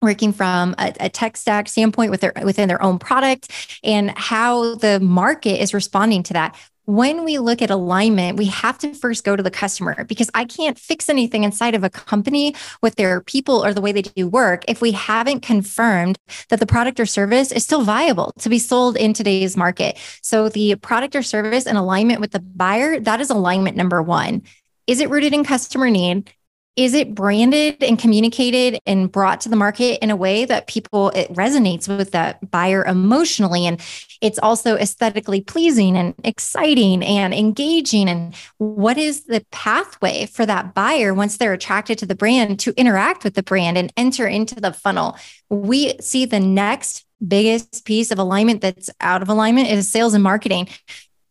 working 0.00 0.32
from 0.32 0.74
a, 0.78 0.94
a, 1.00 1.08
tech 1.08 1.36
stack 1.36 1.68
standpoint 1.68 2.10
with 2.10 2.20
their, 2.20 2.32
within 2.44 2.68
their 2.68 2.80
own 2.80 2.98
product 2.98 3.80
and 3.82 4.16
how 4.16 4.76
the 4.76 5.00
market 5.00 5.60
is 5.60 5.74
responding 5.74 6.22
to 6.22 6.34
that 6.34 6.56
when 6.88 7.22
we 7.22 7.36
look 7.36 7.60
at 7.60 7.68
alignment, 7.68 8.38
we 8.38 8.46
have 8.46 8.78
to 8.78 8.94
first 8.94 9.22
go 9.22 9.36
to 9.36 9.42
the 9.42 9.50
customer 9.50 10.04
because 10.04 10.30
I 10.32 10.46
can't 10.46 10.78
fix 10.78 11.10
anything 11.10 11.44
inside 11.44 11.74
of 11.74 11.84
a 11.84 11.90
company 11.90 12.54
with 12.80 12.94
their 12.94 13.20
people 13.20 13.62
or 13.62 13.74
the 13.74 13.82
way 13.82 13.92
they 13.92 14.00
do 14.00 14.26
work 14.26 14.64
if 14.66 14.80
we 14.80 14.92
haven't 14.92 15.42
confirmed 15.42 16.16
that 16.48 16.60
the 16.60 16.66
product 16.66 16.98
or 16.98 17.04
service 17.04 17.52
is 17.52 17.62
still 17.62 17.82
viable 17.82 18.32
to 18.38 18.48
be 18.48 18.58
sold 18.58 18.96
in 18.96 19.12
today's 19.12 19.54
market. 19.54 19.98
So 20.22 20.48
the 20.48 20.76
product 20.76 21.14
or 21.14 21.22
service 21.22 21.66
in 21.66 21.76
alignment 21.76 22.22
with 22.22 22.30
the 22.30 22.40
buyer, 22.40 22.98
that 23.00 23.20
is 23.20 23.28
alignment 23.28 23.76
number 23.76 24.02
one. 24.02 24.40
Is 24.86 25.00
it 25.00 25.10
rooted 25.10 25.34
in 25.34 25.44
customer 25.44 25.90
need? 25.90 26.32
Is 26.78 26.94
it 26.94 27.12
branded 27.12 27.82
and 27.82 27.98
communicated 27.98 28.80
and 28.86 29.10
brought 29.10 29.40
to 29.40 29.48
the 29.48 29.56
market 29.56 29.98
in 30.00 30.10
a 30.10 30.16
way 30.16 30.44
that 30.44 30.68
people 30.68 31.10
it 31.10 31.28
resonates 31.32 31.88
with 31.88 32.12
that 32.12 32.52
buyer 32.52 32.84
emotionally? 32.84 33.66
And 33.66 33.80
it's 34.20 34.38
also 34.38 34.76
aesthetically 34.76 35.40
pleasing 35.40 35.96
and 35.96 36.14
exciting 36.22 37.02
and 37.02 37.34
engaging. 37.34 38.08
And 38.08 38.32
what 38.58 38.96
is 38.96 39.24
the 39.24 39.44
pathway 39.50 40.26
for 40.26 40.46
that 40.46 40.72
buyer 40.72 41.12
once 41.12 41.36
they're 41.36 41.52
attracted 41.52 41.98
to 41.98 42.06
the 42.06 42.14
brand 42.14 42.60
to 42.60 42.72
interact 42.76 43.24
with 43.24 43.34
the 43.34 43.42
brand 43.42 43.76
and 43.76 43.92
enter 43.96 44.28
into 44.28 44.54
the 44.54 44.72
funnel? 44.72 45.16
We 45.50 45.98
see 45.98 46.26
the 46.26 46.38
next 46.38 47.04
biggest 47.26 47.86
piece 47.86 48.12
of 48.12 48.20
alignment 48.20 48.60
that's 48.60 48.88
out 49.00 49.20
of 49.20 49.28
alignment 49.28 49.68
is 49.68 49.90
sales 49.90 50.14
and 50.14 50.22
marketing. 50.22 50.68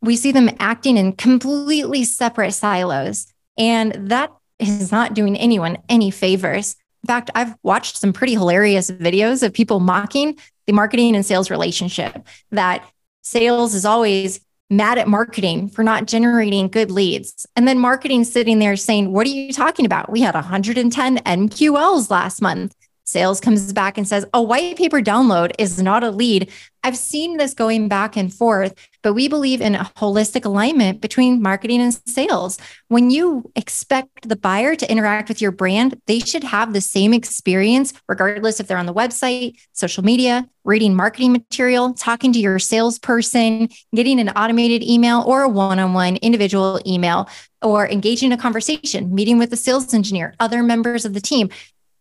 We 0.02 0.18
see 0.18 0.34
them 0.34 0.50
acting 0.60 0.98
in 0.98 1.14
completely 1.14 2.04
separate 2.04 2.52
silos. 2.52 3.28
And 3.58 4.12
that 4.12 4.32
is 4.60 4.92
not 4.92 5.14
doing 5.14 5.38
anyone 5.38 5.78
any 5.90 6.12
favors. 6.12 6.76
In 7.04 7.08
fact, 7.08 7.30
I've 7.36 7.56
watched 7.64 7.98
some 7.98 8.14
pretty 8.14 8.34
hilarious 8.34 8.92
videos 8.92 9.44
of 9.44 9.54
people 9.54 9.80
mocking 9.80 10.38
the 10.66 10.74
marketing 10.74 11.16
and 11.16 11.26
sales 11.26 11.50
relationship 11.50 12.26
that 12.52 12.88
sales 13.24 13.74
is 13.74 13.86
always 13.86 14.40
mad 14.70 14.98
at 14.98 15.08
marketing 15.08 15.70
for 15.70 15.84
not 15.84 16.08
generating 16.08 16.68
good 16.68 16.92
leads. 16.92 17.46
And 17.56 17.68
then 17.68 17.80
marketing 17.80 18.24
sitting 18.26 18.60
there 18.60 18.76
saying, 18.76 19.14
What 19.14 19.26
are 19.26 19.32
you 19.32 19.54
talking 19.54 19.86
about? 19.86 20.12
We 20.12 20.22
had 20.22 20.36
110 20.36 21.18
MQLs 21.20 22.10
last 22.10 22.42
month. 22.42 22.76
Sales 23.08 23.40
comes 23.40 23.72
back 23.72 23.98
and 23.98 24.06
says, 24.06 24.26
a 24.34 24.44
white 24.44 24.76
paper 24.76 25.02
download 25.02 25.54
is 25.58 25.82
not 25.82 26.04
a 26.04 26.12
lead. 26.12 26.52
I've 26.84 26.98
seen 26.98 27.38
this 27.38 27.54
going 27.54 27.88
back 27.88 28.18
and 28.18 28.34
forth, 28.34 28.76
but 29.08 29.14
we 29.14 29.30
believe 29.30 29.62
in 29.62 29.74
a 29.74 29.90
holistic 29.96 30.44
alignment 30.44 31.00
between 31.00 31.42
marketing 31.42 31.80
and 31.80 31.98
sales. 32.06 32.58
When 32.90 33.10
you 33.10 33.50
expect 33.56 34.28
the 34.28 34.36
buyer 34.36 34.76
to 34.76 34.92
interact 34.92 35.30
with 35.30 35.42
your 35.42 35.54
brand, 35.54 36.02
they 36.08 36.20
should 36.20 36.44
have 36.44 36.74
the 36.74 36.82
same 36.82 37.14
experience, 37.14 37.94
regardless 38.10 38.60
if 38.60 38.68
they're 38.68 38.78
on 38.78 38.86
the 38.86 38.94
website, 38.94 39.62
social 39.72 40.04
media, 40.04 40.50
reading 40.66 40.94
marketing 40.94 41.32
material, 41.32 41.94
talking 41.94 42.34
to 42.34 42.40
your 42.40 42.60
salesperson, 42.60 43.70
getting 43.96 44.20
an 44.20 44.28
automated 44.32 44.84
email 44.84 45.24
or 45.26 45.44
a 45.44 45.48
one 45.48 45.80
on 45.80 45.94
one 45.94 46.18
individual 46.18 46.82
email, 46.86 47.30
or 47.62 47.88
engaging 47.88 48.34
in 48.34 48.38
a 48.38 48.42
conversation, 48.42 49.16
meeting 49.16 49.38
with 49.38 49.52
the 49.52 49.56
sales 49.56 49.94
engineer, 49.94 50.36
other 50.42 50.62
members 50.64 51.06
of 51.06 51.14
the 51.14 51.22
team 51.22 51.50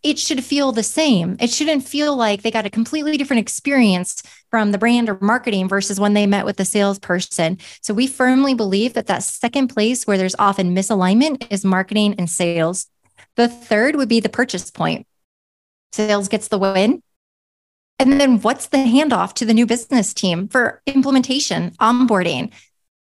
it 0.07 0.21
should 0.21 0.45
feel 0.45 0.71
the 0.71 0.85
same. 0.85 1.37
It 1.41 1.51
shouldn't 1.51 1.87
feel 1.87 2.15
like 2.15 2.43
they 2.43 2.53
got 2.53 2.65
a 2.65 2.71
completely 2.71 3.17
different 3.17 3.41
experience 3.41 4.23
from 4.53 4.71
the 4.71 4.79
brand 4.79 5.09
or 5.09 5.19
marketing 5.21 5.69
versus 5.69 5.99
when 5.99 6.15
they 6.15 6.29
met 6.29 6.45
with 6.45 6.59
the 6.59 6.65
salesperson. 6.65 7.59
So 7.83 7.93
we 7.93 8.07
firmly 8.07 8.55
believe 8.55 8.95
that 8.95 9.09
that 9.09 9.25
second 9.25 9.67
place 9.67 10.07
where 10.07 10.17
there's 10.17 10.37
often 10.39 10.77
misalignment 10.77 11.49
is 11.51 11.65
marketing 11.65 12.15
and 12.19 12.31
sales. 12.31 12.87
The 13.35 13.49
third 13.49 13.97
would 13.97 14.09
be 14.09 14.21
the 14.21 14.29
purchase 14.29 14.71
point. 14.71 15.09
Sales 15.93 16.29
gets 16.29 16.47
the 16.47 16.59
win. 16.61 17.03
And 17.99 18.21
then 18.21 18.41
what's 18.43 18.69
the 18.69 18.79
handoff 18.79 19.33
to 19.35 19.45
the 19.45 19.55
new 19.55 19.67
business 19.67 20.15
team 20.15 20.47
for 20.47 20.83
implementation, 20.87 21.73
onboarding? 21.81 22.53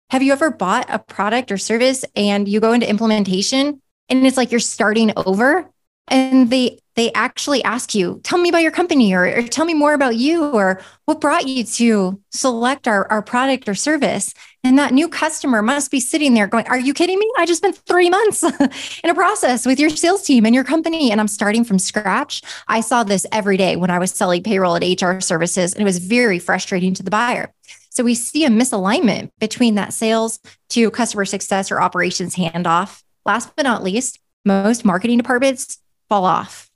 Have 0.09 0.23
you 0.23 0.33
ever 0.33 0.49
bought 0.49 0.87
a 0.89 0.97
product 0.97 1.51
or 1.51 1.59
service 1.59 2.03
and 2.15 2.47
you 2.47 2.59
go 2.59 2.73
into 2.73 2.89
implementation 2.89 3.79
and 4.09 4.25
it's 4.25 4.37
like 4.37 4.49
you're 4.49 4.59
starting 4.59 5.13
over 5.15 5.69
and 6.07 6.49
they 6.49 6.79
they 6.95 7.11
actually 7.11 7.61
ask 7.63 7.93
you, 7.93 8.21
tell 8.23 8.39
me 8.39 8.47
about 8.47 8.61
your 8.61 8.71
company 8.71 9.13
or, 9.13 9.25
or, 9.25 9.43
tell 9.43 9.65
me 9.65 9.73
more 9.73 9.93
about 9.93 10.15
you 10.15 10.45
or 10.45 10.81
what 11.03 11.19
brought 11.19 11.45
you 11.45 11.63
to 11.65 12.21
select 12.31 12.87
our, 12.87 13.05
our 13.11 13.21
product 13.21 13.67
or 13.67 13.75
service. 13.75 14.33
And 14.63 14.79
that 14.79 14.93
new 14.93 15.09
customer 15.09 15.61
must 15.61 15.91
be 15.91 15.99
sitting 15.99 16.33
there 16.33 16.47
going, 16.47 16.65
Are 16.67 16.79
you 16.79 16.93
kidding 16.93 17.19
me? 17.19 17.29
I 17.37 17.45
just 17.45 17.57
spent 17.57 17.75
three 17.85 18.09
months 18.09 18.43
in 19.03 19.09
a 19.09 19.13
process 19.13 19.65
with 19.65 19.79
your 19.79 19.89
sales 19.89 20.23
team 20.23 20.45
and 20.45 20.55
your 20.55 20.63
company, 20.63 21.11
and 21.11 21.19
I'm 21.19 21.27
starting 21.27 21.63
from 21.63 21.79
scratch. 21.79 22.41
I 22.67 22.79
saw 22.79 23.03
this 23.03 23.25
every 23.31 23.57
day 23.57 23.75
when 23.75 23.89
I 23.89 23.99
was 23.99 24.11
selling 24.11 24.41
payroll 24.41 24.75
at 24.75 25.01
HR 25.01 25.19
services, 25.19 25.73
and 25.73 25.81
it 25.81 25.85
was 25.85 25.99
very 25.99 26.39
frustrating 26.39 26.93
to 26.95 27.03
the 27.03 27.11
buyer. 27.11 27.53
So 27.89 28.03
we 28.03 28.15
see 28.15 28.45
a 28.45 28.49
misalignment 28.49 29.31
between 29.39 29.75
that 29.75 29.93
sales 29.93 30.39
to 30.69 30.89
customer 30.91 31.25
success 31.25 31.71
or 31.71 31.81
operations 31.81 32.35
handoff. 32.35 33.03
Last 33.25 33.55
but 33.55 33.63
not 33.63 33.83
least, 33.83 34.19
most 34.45 34.85
marketing 34.85 35.17
departments 35.17 35.79
fall 36.09 36.25
off 36.25 36.69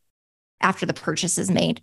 after 0.62 0.86
the 0.86 0.94
purchase 0.94 1.38
is 1.38 1.50
made. 1.50 1.82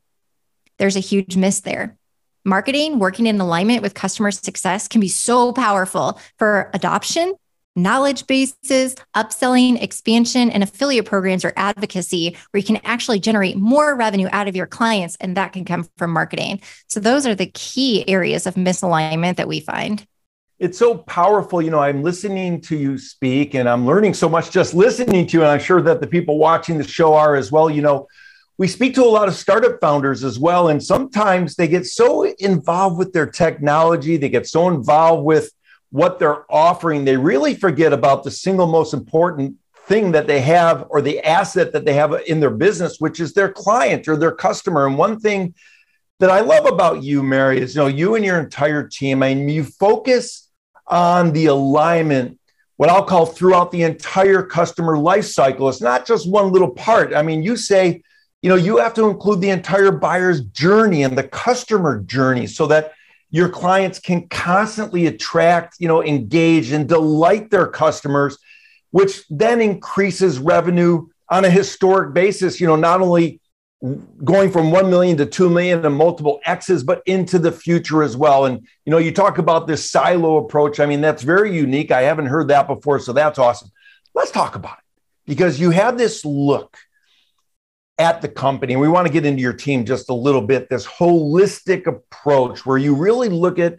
There's 0.78 0.96
a 0.96 1.00
huge 1.00 1.36
miss 1.36 1.60
there. 1.60 1.96
Marketing, 2.44 2.98
working 2.98 3.26
in 3.26 3.40
alignment 3.40 3.82
with 3.82 3.94
customer 3.94 4.30
success 4.30 4.86
can 4.86 5.00
be 5.00 5.08
so 5.08 5.52
powerful 5.52 6.20
for 6.38 6.70
adoption, 6.74 7.34
knowledge 7.74 8.26
bases, 8.26 8.94
upselling, 9.16 9.82
expansion, 9.82 10.50
and 10.50 10.62
affiliate 10.62 11.06
programs 11.06 11.44
or 11.44 11.52
advocacy, 11.56 12.36
where 12.50 12.60
you 12.60 12.64
can 12.64 12.80
actually 12.84 13.18
generate 13.18 13.56
more 13.56 13.96
revenue 13.96 14.28
out 14.30 14.46
of 14.46 14.54
your 14.54 14.66
clients. 14.66 15.16
And 15.20 15.36
that 15.36 15.52
can 15.52 15.64
come 15.64 15.88
from 15.96 16.12
marketing. 16.12 16.60
So, 16.88 17.00
those 17.00 17.26
are 17.26 17.34
the 17.34 17.46
key 17.46 18.08
areas 18.08 18.46
of 18.46 18.54
misalignment 18.54 19.36
that 19.36 19.48
we 19.48 19.60
find 19.60 20.06
it's 20.58 20.78
so 20.78 20.96
powerful. 20.96 21.60
You 21.60 21.70
know, 21.70 21.80
I'm 21.80 22.02
listening 22.02 22.60
to 22.62 22.76
you 22.76 22.98
speak 22.98 23.54
and 23.54 23.68
I'm 23.68 23.86
learning 23.86 24.14
so 24.14 24.28
much 24.28 24.50
just 24.50 24.74
listening 24.74 25.26
to 25.26 25.36
you. 25.36 25.42
And 25.42 25.50
I'm 25.50 25.60
sure 25.60 25.82
that 25.82 26.00
the 26.00 26.06
people 26.06 26.38
watching 26.38 26.78
the 26.78 26.84
show 26.84 27.14
are 27.14 27.36
as 27.36 27.52
well. 27.52 27.68
You 27.68 27.82
know, 27.82 28.08
we 28.58 28.66
speak 28.66 28.94
to 28.94 29.04
a 29.04 29.06
lot 29.06 29.28
of 29.28 29.34
startup 29.34 29.80
founders 29.80 30.24
as 30.24 30.38
well. 30.38 30.68
And 30.68 30.82
sometimes 30.82 31.56
they 31.56 31.68
get 31.68 31.86
so 31.86 32.24
involved 32.24 32.98
with 32.98 33.12
their 33.12 33.26
technology, 33.26 34.16
they 34.16 34.30
get 34.30 34.46
so 34.46 34.68
involved 34.68 35.24
with 35.24 35.52
what 35.90 36.18
they're 36.18 36.50
offering, 36.52 37.04
they 37.04 37.16
really 37.16 37.54
forget 37.54 37.92
about 37.92 38.24
the 38.24 38.30
single 38.30 38.66
most 38.66 38.92
important 38.92 39.56
thing 39.86 40.12
that 40.12 40.26
they 40.26 40.40
have 40.40 40.84
or 40.90 41.00
the 41.00 41.20
asset 41.20 41.72
that 41.72 41.84
they 41.84 41.92
have 41.92 42.12
in 42.26 42.40
their 42.40 42.50
business, 42.50 42.98
which 42.98 43.20
is 43.20 43.34
their 43.34 43.50
client 43.50 44.08
or 44.08 44.16
their 44.16 44.32
customer. 44.32 44.86
And 44.86 44.98
one 44.98 45.20
thing 45.20 45.54
that 46.18 46.30
I 46.30 46.40
love 46.40 46.66
about 46.66 47.02
you, 47.02 47.22
Mary, 47.22 47.60
is 47.60 47.76
you 47.76 47.82
know, 47.82 47.86
you 47.86 48.14
and 48.14 48.24
your 48.24 48.40
entire 48.40 48.88
team, 48.88 49.22
I 49.22 49.34
mean, 49.34 49.48
you 49.48 49.64
focus 49.64 50.45
on 50.88 51.32
the 51.32 51.46
alignment, 51.46 52.38
what 52.76 52.90
I'll 52.90 53.04
call 53.04 53.26
throughout 53.26 53.70
the 53.70 53.82
entire 53.82 54.42
customer 54.42 54.98
life 54.98 55.24
cycle. 55.26 55.68
It's 55.68 55.80
not 55.80 56.06
just 56.06 56.30
one 56.30 56.52
little 56.52 56.70
part. 56.70 57.14
I 57.14 57.22
mean, 57.22 57.42
you 57.42 57.56
say, 57.56 58.02
you 58.42 58.50
know, 58.50 58.56
you 58.56 58.76
have 58.78 58.94
to 58.94 59.08
include 59.08 59.40
the 59.40 59.50
entire 59.50 59.90
buyer's 59.90 60.42
journey 60.42 61.02
and 61.02 61.16
the 61.16 61.24
customer 61.24 62.00
journey 62.02 62.46
so 62.46 62.66
that 62.66 62.92
your 63.30 63.48
clients 63.48 63.98
can 63.98 64.28
constantly 64.28 65.06
attract, 65.06 65.76
you 65.78 65.88
know, 65.88 66.02
engage 66.02 66.70
and 66.70 66.88
delight 66.88 67.50
their 67.50 67.66
customers, 67.66 68.38
which 68.90 69.24
then 69.28 69.60
increases 69.60 70.38
revenue 70.38 71.06
on 71.28 71.44
a 71.44 71.50
historic 71.50 72.14
basis, 72.14 72.60
you 72.60 72.66
know, 72.66 72.76
not 72.76 73.00
only 73.00 73.40
going 74.24 74.50
from 74.50 74.70
1 74.70 74.90
million 74.90 75.16
to 75.16 75.26
2 75.26 75.50
million 75.50 75.84
and 75.84 75.94
multiple 75.94 76.40
x's 76.44 76.82
but 76.82 77.02
into 77.06 77.38
the 77.38 77.52
future 77.52 78.02
as 78.02 78.16
well. 78.16 78.46
And 78.46 78.66
you 78.84 78.90
know 78.90 78.98
you 78.98 79.12
talk 79.12 79.38
about 79.38 79.66
this 79.66 79.90
silo 79.90 80.38
approach. 80.38 80.80
I 80.80 80.86
mean 80.86 81.00
that's 81.00 81.22
very 81.22 81.56
unique. 81.56 81.90
I 81.90 82.02
haven't 82.02 82.26
heard 82.26 82.48
that 82.48 82.66
before 82.66 82.98
so 82.98 83.12
that's 83.12 83.38
awesome. 83.38 83.70
Let's 84.14 84.30
talk 84.30 84.54
about 84.54 84.78
it 84.78 84.84
because 85.26 85.60
you 85.60 85.70
have 85.70 85.98
this 85.98 86.24
look 86.24 86.76
at 87.98 88.20
the 88.20 88.28
company 88.28 88.74
and 88.74 88.82
we 88.82 88.88
want 88.88 89.06
to 89.06 89.12
get 89.12 89.24
into 89.24 89.40
your 89.40 89.52
team 89.52 89.84
just 89.84 90.10
a 90.10 90.14
little 90.14 90.42
bit 90.42 90.68
this 90.68 90.86
holistic 90.86 91.86
approach 91.86 92.66
where 92.66 92.78
you 92.78 92.94
really 92.94 93.28
look 93.28 93.58
at 93.58 93.78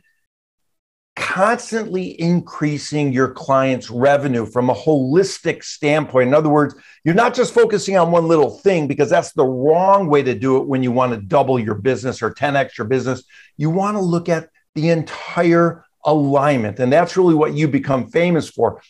constantly 1.18 2.20
increasing 2.22 3.12
your 3.12 3.30
client's 3.30 3.90
revenue 3.90 4.46
from 4.46 4.70
a 4.70 4.76
holistic 4.76 5.64
standpoint. 5.64 6.28
In 6.28 6.34
other 6.36 6.48
words, 6.48 6.76
you're 7.04 7.16
not 7.16 7.34
just 7.34 7.56
focusing 7.56 7.98
on 7.98 8.12
one 8.12 8.28
little 8.28 8.52
thing 8.60 8.88
because 8.88 9.10
that's 9.10 9.34
the 9.34 9.44
wrong 9.44 10.08
way 10.08 10.22
to 10.22 10.36
do 10.36 10.58
it 10.58 10.68
when 10.68 10.84
you 10.84 10.92
want 10.92 11.14
to 11.14 11.20
double 11.20 11.60
your 11.60 11.74
business 11.74 12.22
or 12.22 12.32
10x 12.32 12.78
your 12.78 12.86
business. 12.86 13.24
You 13.58 13.72
want 13.72 13.98
to 13.98 14.02
look 14.02 14.30
at 14.30 14.50
the 14.76 14.90
entire 14.90 15.84
alignment. 16.06 16.80
And 16.80 16.94
that's 16.94 17.18
really 17.18 17.36
what 17.36 17.56
you 17.56 17.68
become 17.68 18.08
famous 18.08 18.48
for. 18.48 18.82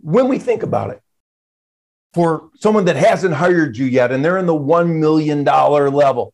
When 0.00 0.28
we 0.28 0.38
think 0.38 0.62
about 0.62 0.90
it, 0.90 1.00
for 2.14 2.50
someone 2.60 2.86
that 2.86 2.96
hasn't 2.96 3.34
hired 3.34 3.76
you 3.76 3.86
yet 3.86 4.12
and 4.12 4.24
they're 4.24 4.38
in 4.38 4.46
the 4.46 4.54
$1 4.54 4.88
million 4.88 5.44
level, 5.44 6.32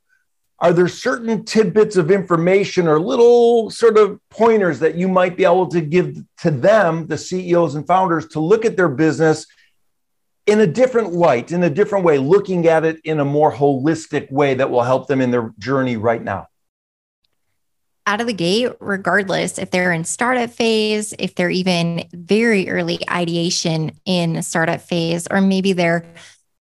are 0.60 0.72
there 0.72 0.88
certain 0.88 1.44
tidbits 1.44 1.96
of 1.96 2.10
information 2.10 2.86
or 2.86 3.00
little 3.00 3.70
sort 3.70 3.96
of 3.96 4.20
pointers 4.28 4.78
that 4.80 4.94
you 4.94 5.08
might 5.08 5.36
be 5.36 5.44
able 5.44 5.66
to 5.68 5.80
give 5.80 6.18
to 6.38 6.50
them, 6.50 7.06
the 7.06 7.16
CEOs 7.16 7.74
and 7.74 7.86
founders, 7.86 8.26
to 8.28 8.40
look 8.40 8.64
at 8.66 8.76
their 8.76 8.88
business 8.88 9.46
in 10.46 10.60
a 10.60 10.66
different 10.66 11.12
light, 11.12 11.50
in 11.50 11.62
a 11.62 11.70
different 11.70 12.04
way, 12.04 12.18
looking 12.18 12.66
at 12.66 12.84
it 12.84 13.00
in 13.04 13.20
a 13.20 13.24
more 13.24 13.52
holistic 13.52 14.30
way 14.30 14.52
that 14.54 14.70
will 14.70 14.82
help 14.82 15.06
them 15.06 15.20
in 15.20 15.30
their 15.30 15.52
journey 15.58 15.96
right 15.96 16.22
now? 16.22 16.46
Out 18.06 18.20
of 18.20 18.26
the 18.26 18.32
gate, 18.32 18.72
regardless 18.80 19.58
if 19.58 19.70
they're 19.70 19.92
in 19.92 20.04
startup 20.04 20.50
phase, 20.50 21.14
if 21.18 21.34
they're 21.36 21.50
even 21.50 22.08
very 22.12 22.68
early 22.68 22.98
ideation 23.08 23.92
in 24.04 24.42
startup 24.42 24.80
phase, 24.80 25.26
or 25.30 25.40
maybe 25.40 25.72
they're 25.72 26.04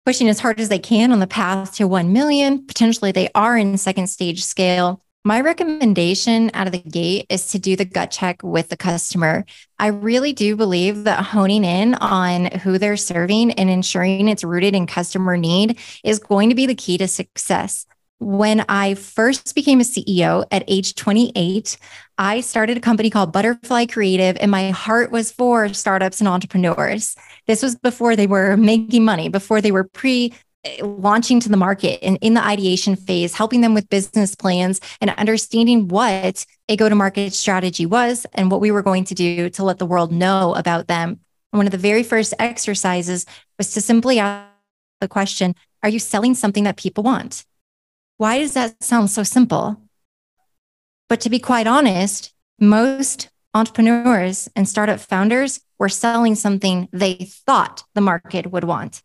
pushing 0.08 0.30
as 0.30 0.40
hard 0.40 0.58
as 0.58 0.70
they 0.70 0.78
can 0.78 1.12
on 1.12 1.18
the 1.18 1.26
path 1.26 1.74
to 1.74 1.86
1 1.86 2.14
million, 2.14 2.66
potentially 2.66 3.12
they 3.12 3.28
are 3.34 3.58
in 3.58 3.76
second 3.76 4.06
stage 4.06 4.42
scale 4.42 5.02
my 5.28 5.42
recommendation 5.42 6.50
out 6.54 6.66
of 6.66 6.72
the 6.72 6.78
gate 6.78 7.26
is 7.28 7.48
to 7.48 7.58
do 7.58 7.76
the 7.76 7.84
gut 7.84 8.10
check 8.10 8.42
with 8.42 8.70
the 8.70 8.78
customer. 8.78 9.44
I 9.78 9.88
really 9.88 10.32
do 10.32 10.56
believe 10.56 11.04
that 11.04 11.22
honing 11.22 11.64
in 11.64 11.96
on 11.96 12.46
who 12.46 12.78
they're 12.78 12.96
serving 12.96 13.52
and 13.52 13.68
ensuring 13.68 14.28
it's 14.28 14.42
rooted 14.42 14.74
in 14.74 14.86
customer 14.86 15.36
need 15.36 15.78
is 16.02 16.18
going 16.18 16.48
to 16.48 16.54
be 16.54 16.64
the 16.64 16.74
key 16.74 16.96
to 16.96 17.08
success. 17.08 17.84
When 18.20 18.64
I 18.68 18.94
first 18.94 19.54
became 19.54 19.80
a 19.80 19.84
CEO 19.84 20.44
at 20.50 20.64
age 20.66 20.96
28, 20.96 21.76
I 22.18 22.40
started 22.40 22.76
a 22.76 22.80
company 22.80 23.10
called 23.10 23.32
Butterfly 23.32 23.86
Creative, 23.86 24.36
and 24.40 24.50
my 24.50 24.70
heart 24.70 25.12
was 25.12 25.30
for 25.30 25.72
startups 25.72 26.18
and 26.20 26.26
entrepreneurs. 26.26 27.14
This 27.46 27.62
was 27.62 27.76
before 27.76 28.16
they 28.16 28.26
were 28.26 28.56
making 28.56 29.04
money, 29.04 29.28
before 29.28 29.60
they 29.60 29.70
were 29.70 29.84
pre 29.84 30.34
eh, 30.64 30.82
launching 30.82 31.38
to 31.40 31.48
the 31.48 31.56
market 31.56 32.00
and 32.02 32.18
in 32.20 32.34
the 32.34 32.44
ideation 32.44 32.96
phase, 32.96 33.34
helping 33.34 33.60
them 33.60 33.72
with 33.72 33.88
business 33.88 34.34
plans 34.34 34.80
and 35.00 35.10
understanding 35.10 35.86
what 35.86 36.44
a 36.68 36.74
go 36.74 36.88
to 36.88 36.96
market 36.96 37.32
strategy 37.32 37.86
was 37.86 38.26
and 38.32 38.50
what 38.50 38.60
we 38.60 38.72
were 38.72 38.82
going 38.82 39.04
to 39.04 39.14
do 39.14 39.48
to 39.50 39.62
let 39.62 39.78
the 39.78 39.86
world 39.86 40.10
know 40.10 40.56
about 40.56 40.88
them. 40.88 41.20
one 41.52 41.66
of 41.66 41.72
the 41.72 41.78
very 41.78 42.02
first 42.02 42.34
exercises 42.40 43.26
was 43.58 43.72
to 43.74 43.80
simply 43.80 44.18
ask 44.18 44.50
the 45.00 45.06
question 45.06 45.54
Are 45.84 45.88
you 45.88 46.00
selling 46.00 46.34
something 46.34 46.64
that 46.64 46.76
people 46.76 47.04
want? 47.04 47.44
Why 48.18 48.40
does 48.40 48.54
that 48.54 48.82
sound 48.82 49.10
so 49.10 49.22
simple? 49.22 49.80
But 51.08 51.20
to 51.20 51.30
be 51.30 51.38
quite 51.38 51.68
honest, 51.68 52.34
most 52.60 53.30
entrepreneurs 53.54 54.48
and 54.54 54.68
startup 54.68 54.98
founders 55.00 55.60
were 55.78 55.88
selling 55.88 56.34
something 56.34 56.88
they 56.92 57.14
thought 57.14 57.84
the 57.94 58.00
market 58.00 58.50
would 58.50 58.64
want. 58.64 59.02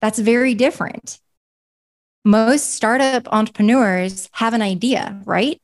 That's 0.00 0.20
very 0.20 0.54
different. 0.54 1.18
Most 2.24 2.74
startup 2.74 3.26
entrepreneurs 3.32 4.28
have 4.32 4.54
an 4.54 4.62
idea, 4.62 5.20
right? 5.24 5.60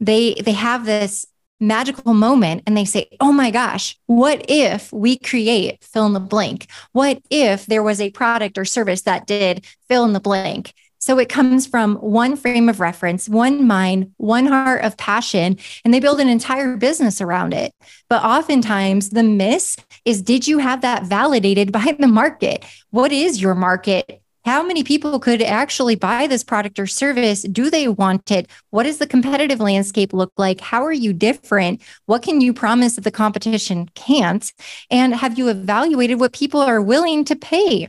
They 0.00 0.34
they 0.34 0.52
have 0.52 0.86
this 0.86 1.26
magical 1.60 2.14
moment 2.14 2.62
and 2.66 2.74
they 2.76 2.86
say, 2.86 3.08
"Oh 3.20 3.30
my 3.32 3.50
gosh, 3.50 3.98
what 4.06 4.46
if 4.48 4.90
we 4.90 5.18
create 5.18 5.84
fill 5.84 6.06
in 6.06 6.14
the 6.14 6.20
blank? 6.20 6.66
What 6.92 7.20
if 7.28 7.66
there 7.66 7.82
was 7.82 8.00
a 8.00 8.10
product 8.10 8.56
or 8.56 8.64
service 8.64 9.02
that 9.02 9.26
did 9.26 9.66
fill 9.86 10.04
in 10.04 10.14
the 10.14 10.20
blank?" 10.20 10.72
So 11.02 11.18
it 11.18 11.28
comes 11.28 11.66
from 11.66 11.96
one 11.96 12.36
frame 12.36 12.68
of 12.68 12.78
reference, 12.78 13.28
one 13.28 13.66
mind, 13.66 14.12
one 14.18 14.46
heart 14.46 14.84
of 14.84 14.96
passion, 14.96 15.58
and 15.84 15.92
they 15.92 15.98
build 15.98 16.20
an 16.20 16.28
entire 16.28 16.76
business 16.76 17.20
around 17.20 17.54
it. 17.54 17.74
But 18.08 18.22
oftentimes 18.22 19.10
the 19.10 19.24
miss 19.24 19.76
is 20.04 20.22
did 20.22 20.46
you 20.46 20.58
have 20.58 20.80
that 20.82 21.02
validated 21.02 21.72
by 21.72 21.96
the 21.98 22.06
market? 22.06 22.64
What 22.90 23.10
is 23.10 23.42
your 23.42 23.56
market? 23.56 24.22
How 24.44 24.62
many 24.62 24.84
people 24.84 25.18
could 25.18 25.42
actually 25.42 25.96
buy 25.96 26.28
this 26.28 26.44
product 26.44 26.78
or 26.78 26.86
service? 26.86 27.42
Do 27.42 27.68
they 27.68 27.88
want 27.88 28.30
it? 28.30 28.48
What 28.70 28.84
does 28.84 28.98
the 28.98 29.06
competitive 29.08 29.58
landscape 29.58 30.12
look 30.12 30.32
like? 30.36 30.60
How 30.60 30.84
are 30.84 30.92
you 30.92 31.12
different? 31.12 31.82
What 32.06 32.22
can 32.22 32.40
you 32.40 32.54
promise 32.54 32.94
that 32.94 33.02
the 33.02 33.10
competition 33.10 33.90
can't? 33.96 34.52
And 34.88 35.16
have 35.16 35.36
you 35.36 35.48
evaluated 35.48 36.20
what 36.20 36.32
people 36.32 36.60
are 36.60 36.80
willing 36.80 37.24
to 37.24 37.34
pay 37.34 37.88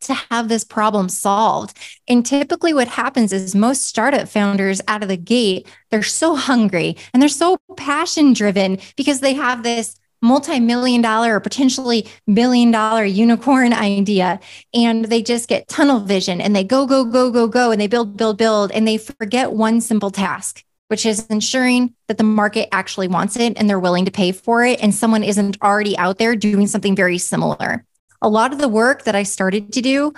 to 0.00 0.14
have 0.14 0.48
this 0.48 0.64
problem 0.64 1.08
solved. 1.08 1.76
And 2.06 2.24
typically, 2.24 2.72
what 2.72 2.88
happens 2.88 3.32
is 3.32 3.54
most 3.54 3.86
startup 3.86 4.28
founders 4.28 4.80
out 4.88 5.02
of 5.02 5.08
the 5.08 5.16
gate, 5.16 5.66
they're 5.90 6.02
so 6.02 6.34
hungry 6.36 6.96
and 7.12 7.22
they're 7.22 7.28
so 7.28 7.58
passion 7.76 8.32
driven 8.32 8.78
because 8.96 9.20
they 9.20 9.34
have 9.34 9.62
this 9.62 9.96
multi 10.20 10.58
million 10.58 11.00
dollar 11.00 11.36
or 11.36 11.40
potentially 11.40 12.06
billion 12.32 12.70
dollar 12.70 13.04
unicorn 13.04 13.72
idea. 13.72 14.40
And 14.74 15.04
they 15.04 15.22
just 15.22 15.48
get 15.48 15.68
tunnel 15.68 16.00
vision 16.00 16.40
and 16.40 16.54
they 16.54 16.64
go, 16.64 16.86
go, 16.86 17.04
go, 17.04 17.30
go, 17.30 17.46
go, 17.46 17.70
and 17.70 17.80
they 17.80 17.86
build, 17.86 18.16
build, 18.16 18.38
build, 18.38 18.72
and 18.72 18.86
they 18.86 18.98
forget 18.98 19.52
one 19.52 19.80
simple 19.80 20.10
task. 20.10 20.64
Which 20.88 21.04
is 21.04 21.26
ensuring 21.26 21.94
that 22.06 22.16
the 22.16 22.24
market 22.24 22.70
actually 22.72 23.08
wants 23.08 23.36
it 23.36 23.58
and 23.58 23.68
they're 23.68 23.78
willing 23.78 24.06
to 24.06 24.10
pay 24.10 24.32
for 24.32 24.64
it, 24.64 24.82
and 24.82 24.94
someone 24.94 25.22
isn't 25.22 25.60
already 25.60 25.98
out 25.98 26.16
there 26.16 26.34
doing 26.34 26.66
something 26.66 26.96
very 26.96 27.18
similar 27.18 27.84
a 28.22 28.28
lot 28.28 28.52
of 28.52 28.58
the 28.58 28.68
work 28.68 29.04
that 29.04 29.14
I 29.14 29.22
started 29.22 29.72
to 29.72 29.80
do 29.80 30.12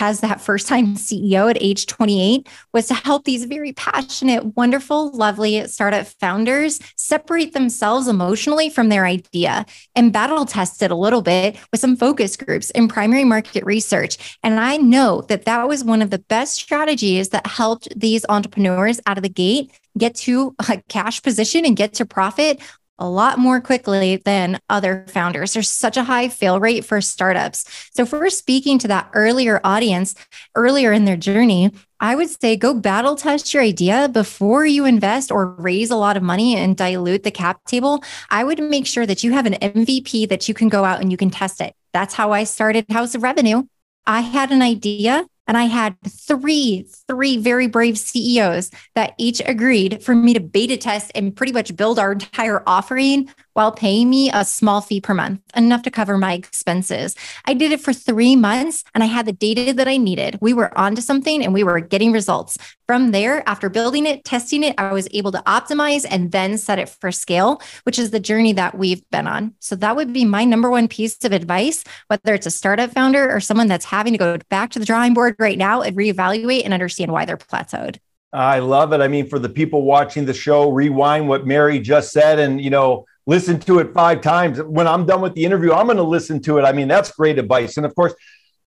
as 0.00 0.20
that 0.20 0.40
first 0.40 0.66
time 0.66 0.96
CEO 0.96 1.50
at 1.50 1.62
age 1.62 1.86
28 1.86 2.48
was 2.72 2.88
to 2.88 2.94
help 2.94 3.24
these 3.24 3.44
very 3.44 3.72
passionate, 3.72 4.56
wonderful, 4.56 5.10
lovely 5.12 5.66
startup 5.68 6.06
founders 6.06 6.80
separate 6.96 7.52
themselves 7.52 8.08
emotionally 8.08 8.70
from 8.70 8.88
their 8.88 9.06
idea 9.06 9.64
and 9.94 10.12
battle 10.12 10.46
test 10.46 10.82
it 10.82 10.90
a 10.90 10.96
little 10.96 11.22
bit 11.22 11.56
with 11.70 11.80
some 11.80 11.96
focus 11.96 12.36
groups 12.36 12.70
and 12.70 12.90
primary 12.90 13.24
market 13.24 13.64
research. 13.64 14.38
And 14.42 14.58
I 14.58 14.76
know 14.76 15.22
that 15.28 15.44
that 15.44 15.68
was 15.68 15.84
one 15.84 16.02
of 16.02 16.10
the 16.10 16.18
best 16.18 16.54
strategies 16.54 17.28
that 17.30 17.46
helped 17.46 17.88
these 17.98 18.24
entrepreneurs 18.28 19.00
out 19.06 19.18
of 19.18 19.22
the 19.22 19.28
gate 19.28 19.72
get 19.96 20.14
to 20.14 20.54
a 20.68 20.82
cash 20.88 21.22
position 21.22 21.64
and 21.64 21.76
get 21.76 21.94
to 21.94 22.06
profit 22.06 22.60
a 22.98 23.08
lot 23.08 23.38
more 23.38 23.60
quickly 23.60 24.16
than 24.16 24.58
other 24.68 25.04
founders. 25.08 25.52
There's 25.52 25.68
such 25.68 25.96
a 25.96 26.04
high 26.04 26.28
fail 26.28 26.60
rate 26.60 26.84
for 26.84 27.00
startups. 27.00 27.64
So, 27.94 28.02
if 28.02 28.12
we're 28.12 28.30
speaking 28.30 28.78
to 28.80 28.88
that 28.88 29.10
earlier 29.14 29.60
audience, 29.64 30.14
earlier 30.54 30.92
in 30.92 31.04
their 31.04 31.16
journey, 31.16 31.70
I 32.00 32.14
would 32.14 32.28
say 32.28 32.56
go 32.56 32.74
battle 32.74 33.16
test 33.16 33.52
your 33.54 33.62
idea 33.62 34.08
before 34.08 34.66
you 34.66 34.84
invest 34.84 35.30
or 35.30 35.46
raise 35.46 35.90
a 35.90 35.96
lot 35.96 36.16
of 36.16 36.22
money 36.22 36.56
and 36.56 36.76
dilute 36.76 37.22
the 37.22 37.30
cap 37.30 37.64
table. 37.66 38.02
I 38.30 38.44
would 38.44 38.58
make 38.58 38.86
sure 38.86 39.06
that 39.06 39.24
you 39.24 39.32
have 39.32 39.46
an 39.46 39.54
MVP 39.54 40.28
that 40.28 40.48
you 40.48 40.54
can 40.54 40.68
go 40.68 40.84
out 40.84 41.00
and 41.00 41.10
you 41.10 41.16
can 41.16 41.30
test 41.30 41.60
it. 41.60 41.74
That's 41.92 42.14
how 42.14 42.32
I 42.32 42.44
started 42.44 42.86
House 42.90 43.14
of 43.14 43.22
Revenue. 43.22 43.62
I 44.06 44.20
had 44.20 44.52
an 44.52 44.60
idea 44.60 45.24
and 45.46 45.56
I 45.56 45.64
had 45.64 45.96
three, 46.06 46.86
three 47.08 47.36
very 47.36 47.66
brave 47.66 47.98
CEOs 47.98 48.70
that 48.94 49.14
each 49.18 49.42
agreed 49.44 50.02
for 50.02 50.14
me 50.14 50.34
to 50.34 50.40
beta 50.40 50.76
test 50.76 51.12
and 51.14 51.34
pretty 51.34 51.52
much 51.52 51.76
build 51.76 51.98
our 51.98 52.12
entire 52.12 52.62
offering 52.66 53.30
while 53.54 53.72
paying 53.72 54.10
me 54.10 54.30
a 54.32 54.44
small 54.44 54.80
fee 54.80 55.00
per 55.00 55.14
month, 55.14 55.40
enough 55.56 55.82
to 55.82 55.90
cover 55.90 56.18
my 56.18 56.32
expenses. 56.32 57.14
I 57.44 57.54
did 57.54 57.72
it 57.72 57.80
for 57.80 57.92
three 57.92 58.34
months 58.34 58.84
and 58.94 59.02
I 59.02 59.06
had 59.06 59.26
the 59.26 59.32
data 59.32 59.72
that 59.72 59.88
I 59.88 59.96
needed. 59.96 60.38
We 60.40 60.52
were 60.52 60.76
onto 60.76 61.00
something 61.00 61.42
and 61.42 61.54
we 61.54 61.62
were 61.62 61.80
getting 61.80 62.12
results. 62.12 62.58
From 62.86 63.12
there, 63.12 63.48
after 63.48 63.70
building 63.70 64.04
it, 64.04 64.24
testing 64.24 64.62
it, 64.62 64.74
I 64.76 64.92
was 64.92 65.08
able 65.12 65.32
to 65.32 65.42
optimize 65.46 66.04
and 66.08 66.32
then 66.32 66.58
set 66.58 66.78
it 66.78 66.88
for 66.88 67.10
scale, 67.10 67.62
which 67.84 67.98
is 67.98 68.10
the 68.10 68.20
journey 68.20 68.52
that 68.54 68.76
we've 68.76 69.08
been 69.10 69.26
on. 69.26 69.54
So 69.60 69.76
that 69.76 69.96
would 69.96 70.12
be 70.12 70.24
my 70.24 70.44
number 70.44 70.68
one 70.68 70.88
piece 70.88 71.24
of 71.24 71.32
advice, 71.32 71.82
whether 72.08 72.34
it's 72.34 72.46
a 72.46 72.50
startup 72.50 72.90
founder 72.90 73.30
or 73.30 73.40
someone 73.40 73.68
that's 73.68 73.86
having 73.86 74.12
to 74.12 74.18
go 74.18 74.36
back 74.50 74.70
to 74.72 74.78
the 74.78 74.84
drawing 74.84 75.14
board 75.14 75.33
right 75.38 75.58
now 75.58 75.82
and 75.82 75.96
reevaluate 75.96 76.64
and 76.64 76.72
understand 76.72 77.12
why 77.12 77.24
they're 77.24 77.36
plateaued. 77.36 77.98
I 78.32 78.58
love 78.58 78.92
it. 78.92 79.00
I 79.00 79.08
mean, 79.08 79.28
for 79.28 79.38
the 79.38 79.48
people 79.48 79.82
watching 79.82 80.24
the 80.24 80.34
show, 80.34 80.70
rewind 80.70 81.28
what 81.28 81.46
Mary 81.46 81.78
just 81.78 82.10
said 82.10 82.38
and, 82.40 82.60
you 82.60 82.70
know, 82.70 83.06
listen 83.26 83.60
to 83.60 83.78
it 83.78 83.92
five 83.94 84.20
times. 84.20 84.60
When 84.60 84.88
I'm 84.88 85.06
done 85.06 85.20
with 85.20 85.34
the 85.34 85.44
interview, 85.44 85.72
I'm 85.72 85.86
going 85.86 85.98
to 85.98 86.02
listen 86.02 86.42
to 86.42 86.58
it. 86.58 86.62
I 86.62 86.72
mean, 86.72 86.88
that's 86.88 87.12
great 87.12 87.38
advice. 87.38 87.76
And 87.76 87.86
of 87.86 87.94
course, 87.94 88.12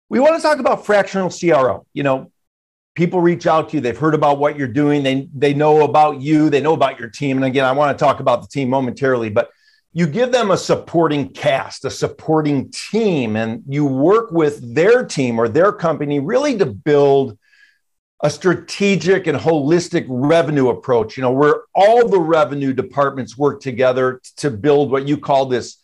we 0.09 0.19
want 0.19 0.37
to 0.37 0.43
talk 0.43 0.59
about 0.59 0.85
fractional 0.85 1.31
CRO. 1.31 1.87
You 1.95 2.03
know, 2.03 2.33
people 2.95 3.21
reach 3.21 3.47
out 3.47 3.71
to 3.71 3.77
you, 3.77 3.81
they've 3.81 3.97
heard 3.97 4.15
about 4.15 4.39
what 4.39 4.59
you're 4.59 4.69
doing, 4.69 5.03
they, 5.03 5.29
they 5.35 5.55
know 5.55 5.83
about 5.83 6.21
you, 6.21 6.51
they 6.51 6.61
know 6.61 6.75
about 6.75 6.99
your 6.99 7.09
team. 7.09 7.37
And 7.37 7.45
again, 7.45 7.65
I 7.65 7.73
want 7.73 7.97
to 7.97 8.05
talk 8.05 8.21
about 8.21 8.43
the 8.43 8.49
team 8.49 8.69
momentarily, 8.69 9.31
but 9.31 9.51
you 9.93 10.07
give 10.07 10.33
them 10.33 10.51
a 10.51 10.57
supporting 10.57 11.29
cast, 11.29 11.85
a 11.85 11.91
supporting 11.91 12.71
team, 12.71 13.37
and 13.37 13.63
you 13.69 13.85
work 13.85 14.31
with 14.31 14.75
their 14.75 15.05
team 15.05 15.39
or 15.39 15.49
their 15.49 15.73
company 15.73 16.19
really 16.19 16.57
to 16.59 16.67
build 16.67 17.39
a 18.23 18.31
strategic 18.31 19.27
and 19.27 19.37
holistic 19.37 20.07
revenue 20.09 20.69
approach, 20.69 21.17
you 21.17 21.23
know, 21.23 21.33
where 21.33 21.63
all 21.75 22.09
the 22.09 22.21
revenue 22.21 22.73
departments 22.73 23.37
work 23.37 23.61
together 23.61 24.21
to 24.37 24.51
build 24.51 24.91
what 24.91 25.09
you 25.09 25.19
call 25.19 25.47
this 25.47 25.79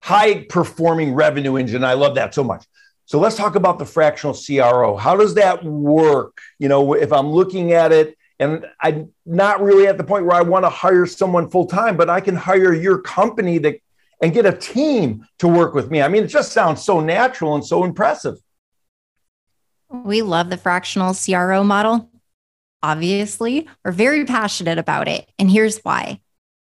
high 0.00 0.44
performing 0.44 1.12
revenue 1.12 1.56
engine. 1.56 1.84
I 1.84 1.94
love 1.94 2.14
that 2.14 2.34
so 2.34 2.44
much. 2.44 2.64
So 3.04 3.18
let's 3.18 3.36
talk 3.36 3.56
about 3.56 3.78
the 3.78 3.84
fractional 3.84 4.34
CRO. 4.34 4.96
How 4.96 5.16
does 5.16 5.34
that 5.34 5.64
work? 5.64 6.38
You 6.58 6.68
know, 6.68 6.94
if 6.94 7.12
I'm 7.12 7.28
looking 7.28 7.72
at 7.72 7.92
it 7.92 8.16
and 8.42 8.66
I'm 8.80 9.12
not 9.24 9.62
really 9.62 9.86
at 9.86 9.96
the 9.96 10.04
point 10.04 10.26
where 10.26 10.36
I 10.36 10.42
want 10.42 10.64
to 10.64 10.68
hire 10.68 11.06
someone 11.06 11.48
full 11.48 11.66
time, 11.66 11.96
but 11.96 12.10
I 12.10 12.20
can 12.20 12.34
hire 12.34 12.74
your 12.74 12.98
company 12.98 13.58
that 13.58 13.80
and 14.20 14.32
get 14.32 14.46
a 14.46 14.52
team 14.52 15.26
to 15.38 15.48
work 15.48 15.74
with 15.74 15.90
me. 15.90 16.00
I 16.00 16.08
mean, 16.08 16.24
it 16.24 16.28
just 16.28 16.52
sounds 16.52 16.82
so 16.82 17.00
natural 17.00 17.54
and 17.54 17.64
so 17.64 17.84
impressive. 17.84 18.38
We 19.90 20.22
love 20.22 20.48
the 20.48 20.56
fractional 20.56 21.14
CRO 21.14 21.64
model. 21.64 22.08
Obviously, 22.82 23.68
we're 23.84 23.92
very 23.92 24.24
passionate 24.24 24.78
about 24.78 25.08
it. 25.08 25.28
And 25.38 25.50
here's 25.50 25.78
why 25.78 26.20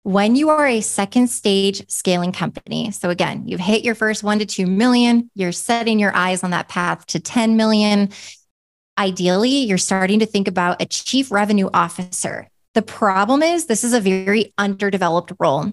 when 0.04 0.34
you 0.34 0.48
are 0.50 0.66
a 0.66 0.80
second 0.80 1.28
stage 1.28 1.88
scaling 1.88 2.32
company, 2.32 2.90
so 2.90 3.10
again, 3.10 3.46
you've 3.46 3.60
hit 3.60 3.84
your 3.84 3.94
first 3.94 4.24
one 4.24 4.40
to 4.40 4.46
2 4.46 4.66
million, 4.66 5.30
you're 5.34 5.52
setting 5.52 6.00
your 6.00 6.14
eyes 6.14 6.42
on 6.42 6.50
that 6.50 6.68
path 6.68 7.06
to 7.06 7.20
10 7.20 7.56
million. 7.56 8.08
Ideally, 8.98 9.50
you're 9.50 9.78
starting 9.78 10.18
to 10.18 10.26
think 10.26 10.48
about 10.48 10.82
a 10.82 10.86
chief 10.86 11.32
revenue 11.32 11.70
officer. 11.72 12.48
The 12.74 12.82
problem 12.82 13.42
is, 13.42 13.66
this 13.66 13.84
is 13.84 13.92
a 13.92 14.00
very 14.00 14.52
underdeveloped 14.58 15.32
role 15.38 15.72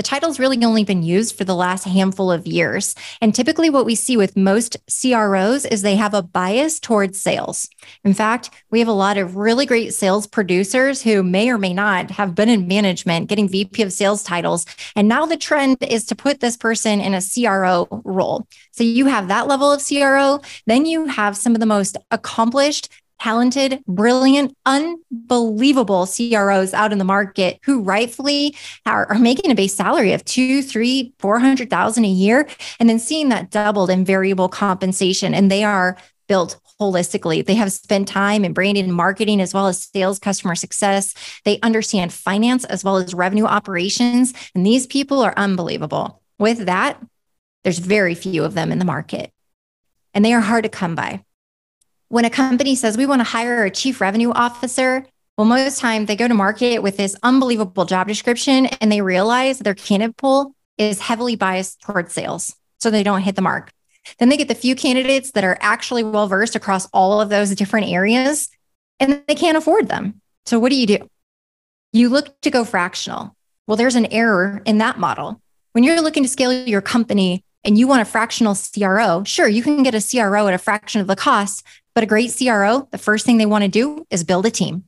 the 0.00 0.04
title's 0.04 0.38
really 0.38 0.64
only 0.64 0.82
been 0.82 1.02
used 1.02 1.36
for 1.36 1.44
the 1.44 1.54
last 1.54 1.84
handful 1.84 2.32
of 2.32 2.46
years. 2.46 2.94
And 3.20 3.34
typically, 3.34 3.68
what 3.68 3.84
we 3.84 3.94
see 3.94 4.16
with 4.16 4.34
most 4.34 4.78
CROs 4.88 5.66
is 5.66 5.82
they 5.82 5.96
have 5.96 6.14
a 6.14 6.22
bias 6.22 6.80
towards 6.80 7.20
sales. 7.20 7.68
In 8.02 8.14
fact, 8.14 8.48
we 8.70 8.78
have 8.78 8.88
a 8.88 8.92
lot 8.92 9.18
of 9.18 9.36
really 9.36 9.66
great 9.66 9.92
sales 9.92 10.26
producers 10.26 11.02
who 11.02 11.22
may 11.22 11.50
or 11.50 11.58
may 11.58 11.74
not 11.74 12.12
have 12.12 12.34
been 12.34 12.48
in 12.48 12.66
management 12.66 13.28
getting 13.28 13.46
VP 13.46 13.82
of 13.82 13.92
sales 13.92 14.22
titles. 14.22 14.64
And 14.96 15.06
now 15.06 15.26
the 15.26 15.36
trend 15.36 15.76
is 15.82 16.06
to 16.06 16.16
put 16.16 16.40
this 16.40 16.56
person 16.56 17.02
in 17.02 17.12
a 17.12 17.20
CRO 17.20 17.86
role. 18.02 18.46
So 18.72 18.84
you 18.84 19.04
have 19.04 19.28
that 19.28 19.48
level 19.48 19.70
of 19.70 19.86
CRO, 19.86 20.40
then 20.64 20.86
you 20.86 21.08
have 21.08 21.36
some 21.36 21.54
of 21.54 21.60
the 21.60 21.66
most 21.66 21.98
accomplished 22.10 22.88
talented, 23.20 23.82
brilliant, 23.86 24.56
unbelievable 24.66 26.06
CROs 26.06 26.74
out 26.74 26.92
in 26.92 26.98
the 26.98 27.04
market 27.04 27.58
who 27.64 27.82
rightfully 27.82 28.56
are, 28.86 29.06
are 29.06 29.18
making 29.18 29.50
a 29.50 29.54
base 29.54 29.74
salary 29.74 30.12
of 30.12 30.24
two, 30.24 30.62
three, 30.62 31.12
four 31.18 31.38
hundred 31.38 31.70
thousand 31.70 32.04
a 32.04 32.08
year, 32.08 32.48
and 32.78 32.88
then 32.88 32.98
seeing 32.98 33.28
that 33.28 33.50
doubled 33.50 33.90
in 33.90 34.04
variable 34.04 34.48
compensation. 34.48 35.34
And 35.34 35.50
they 35.50 35.64
are 35.64 35.96
built 36.28 36.60
holistically. 36.80 37.44
They 37.44 37.56
have 37.56 37.72
spent 37.72 38.08
time 38.08 38.44
in 38.44 38.52
branding 38.52 38.84
and 38.84 38.94
marketing 38.94 39.40
as 39.40 39.52
well 39.52 39.66
as 39.66 39.82
sales, 39.82 40.18
customer 40.18 40.54
success. 40.54 41.14
They 41.44 41.60
understand 41.60 42.12
finance 42.12 42.64
as 42.64 42.82
well 42.82 42.96
as 42.96 43.12
revenue 43.12 43.44
operations. 43.44 44.32
And 44.54 44.64
these 44.64 44.86
people 44.86 45.20
are 45.20 45.34
unbelievable. 45.36 46.22
With 46.38 46.66
that, 46.66 47.02
there's 47.64 47.78
very 47.78 48.14
few 48.14 48.44
of 48.44 48.54
them 48.54 48.72
in 48.72 48.78
the 48.78 48.86
market, 48.86 49.30
and 50.14 50.24
they 50.24 50.32
are 50.32 50.40
hard 50.40 50.64
to 50.64 50.70
come 50.70 50.94
by 50.94 51.22
when 52.10 52.24
a 52.24 52.30
company 52.30 52.74
says 52.74 52.96
we 52.96 53.06
want 53.06 53.20
to 53.20 53.24
hire 53.24 53.64
a 53.64 53.70
chief 53.70 54.00
revenue 54.00 54.32
officer, 54.32 55.06
well, 55.38 55.46
most 55.46 55.78
time 55.78 56.06
they 56.06 56.16
go 56.16 56.26
to 56.26 56.34
market 56.34 56.82
with 56.82 56.96
this 56.96 57.16
unbelievable 57.22 57.84
job 57.84 58.08
description 58.08 58.66
and 58.66 58.90
they 58.90 59.00
realize 59.00 59.60
their 59.60 59.76
candidate 59.76 60.16
pool 60.16 60.52
is 60.76 60.98
heavily 60.98 61.36
biased 61.36 61.80
towards 61.80 62.12
sales. 62.12 62.56
So 62.80 62.90
they 62.90 63.04
don't 63.04 63.22
hit 63.22 63.36
the 63.36 63.42
mark. 63.42 63.70
Then 64.18 64.28
they 64.28 64.36
get 64.36 64.48
the 64.48 64.56
few 64.56 64.74
candidates 64.74 65.30
that 65.32 65.44
are 65.44 65.56
actually 65.60 66.02
well 66.02 66.26
versed 66.26 66.56
across 66.56 66.86
all 66.86 67.20
of 67.20 67.28
those 67.28 67.54
different 67.54 67.88
areas 67.88 68.48
and 68.98 69.22
they 69.28 69.36
can't 69.36 69.56
afford 69.56 69.88
them. 69.88 70.20
So 70.46 70.58
what 70.58 70.70
do 70.70 70.76
you 70.76 70.86
do? 70.86 71.08
You 71.92 72.08
look 72.08 72.40
to 72.40 72.50
go 72.50 72.64
fractional. 72.64 73.36
Well, 73.68 73.76
there's 73.76 73.94
an 73.94 74.06
error 74.06 74.62
in 74.66 74.78
that 74.78 74.98
model. 74.98 75.40
When 75.72 75.84
you're 75.84 76.00
looking 76.00 76.24
to 76.24 76.28
scale 76.28 76.52
your 76.52 76.82
company 76.82 77.44
and 77.64 77.76
you 77.76 77.86
want 77.86 78.02
a 78.02 78.04
fractional 78.04 78.54
CRO, 78.54 79.24
sure, 79.24 79.48
you 79.48 79.62
can 79.62 79.82
get 79.82 79.94
a 79.94 80.00
CRO 80.00 80.48
at 80.48 80.54
a 80.54 80.58
fraction 80.58 81.00
of 81.00 81.06
the 81.06 81.16
cost, 81.16 81.64
but 81.94 82.04
a 82.04 82.06
great 82.06 82.34
CRO, 82.36 82.88
the 82.90 82.98
first 82.98 83.26
thing 83.26 83.38
they 83.38 83.46
want 83.46 83.62
to 83.62 83.68
do 83.68 84.06
is 84.10 84.24
build 84.24 84.46
a 84.46 84.50
team. 84.50 84.84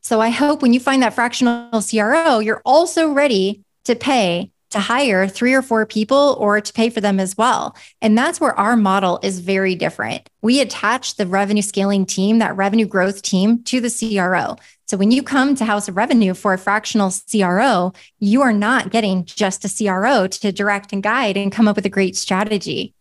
So 0.00 0.20
I 0.20 0.30
hope 0.30 0.62
when 0.62 0.72
you 0.72 0.80
find 0.80 1.02
that 1.02 1.14
fractional 1.14 1.82
CRO, 1.82 2.40
you're 2.40 2.62
also 2.64 3.10
ready 3.12 3.62
to 3.84 3.94
pay 3.94 4.50
to 4.72 4.80
hire 4.80 5.28
three 5.28 5.52
or 5.52 5.62
four 5.62 5.84
people 5.86 6.36
or 6.38 6.60
to 6.60 6.72
pay 6.72 6.88
for 6.88 7.00
them 7.00 7.20
as 7.20 7.36
well. 7.36 7.76
And 8.00 8.16
that's 8.16 8.40
where 8.40 8.58
our 8.58 8.74
model 8.74 9.20
is 9.22 9.38
very 9.38 9.74
different. 9.74 10.28
We 10.40 10.60
attach 10.60 11.16
the 11.16 11.26
revenue 11.26 11.62
scaling 11.62 12.06
team, 12.06 12.38
that 12.38 12.56
revenue 12.56 12.86
growth 12.86 13.22
team 13.22 13.62
to 13.64 13.80
the 13.80 13.90
CRO. 13.90 14.56
So 14.92 14.98
when 14.98 15.10
you 15.10 15.22
come 15.22 15.54
to 15.54 15.64
House 15.64 15.88
of 15.88 15.96
Revenue 15.96 16.34
for 16.34 16.52
a 16.52 16.58
fractional 16.58 17.10
CRO, 17.10 17.94
you 18.18 18.42
are 18.42 18.52
not 18.52 18.90
getting 18.90 19.24
just 19.24 19.64
a 19.64 19.74
CRO 19.74 20.26
to 20.26 20.52
direct 20.52 20.92
and 20.92 21.02
guide 21.02 21.38
and 21.38 21.50
come 21.50 21.66
up 21.66 21.76
with 21.76 21.86
a 21.86 21.88
great 21.88 22.14
strategy. 22.14 22.92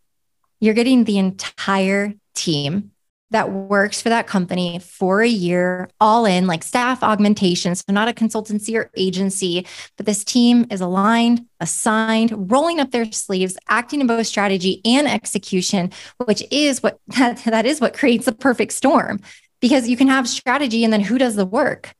You're 0.61 0.73
getting 0.73 1.03
the 1.03 1.17
entire 1.17 2.13
team 2.33 2.91
that 3.31 3.51
works 3.51 4.01
for 4.01 4.07
that 4.07 4.25
company 4.25 4.79
for 4.79 5.21
a 5.21 5.27
year, 5.27 5.89
all 5.99 6.25
in, 6.25 6.47
like 6.47 6.63
staff 6.63 7.03
augmentation. 7.03 7.75
So, 7.75 7.83
not 7.89 8.07
a 8.07 8.13
consultancy 8.13 8.77
or 8.77 8.89
agency, 8.95 9.67
but 9.97 10.05
this 10.05 10.23
team 10.23 10.67
is 10.69 10.79
aligned, 10.79 11.45
assigned, 11.59 12.51
rolling 12.51 12.79
up 12.79 12.91
their 12.91 13.11
sleeves, 13.11 13.57
acting 13.67 13.99
in 13.99 14.07
both 14.07 14.27
strategy 14.27 14.79
and 14.85 15.09
execution, 15.09 15.91
which 16.23 16.41
is 16.51 16.81
what 16.81 17.01
that, 17.17 17.43
that 17.45 17.65
is 17.65 17.81
what 17.81 17.93
creates 17.93 18.25
the 18.25 18.31
perfect 18.31 18.71
storm 18.71 19.19
because 19.61 19.87
you 19.87 19.95
can 19.95 20.07
have 20.07 20.27
strategy 20.27 20.83
and 20.83 20.91
then 20.91 21.01
who 21.01 21.17
does 21.17 21.35
the 21.35 21.45
work? 21.45 21.93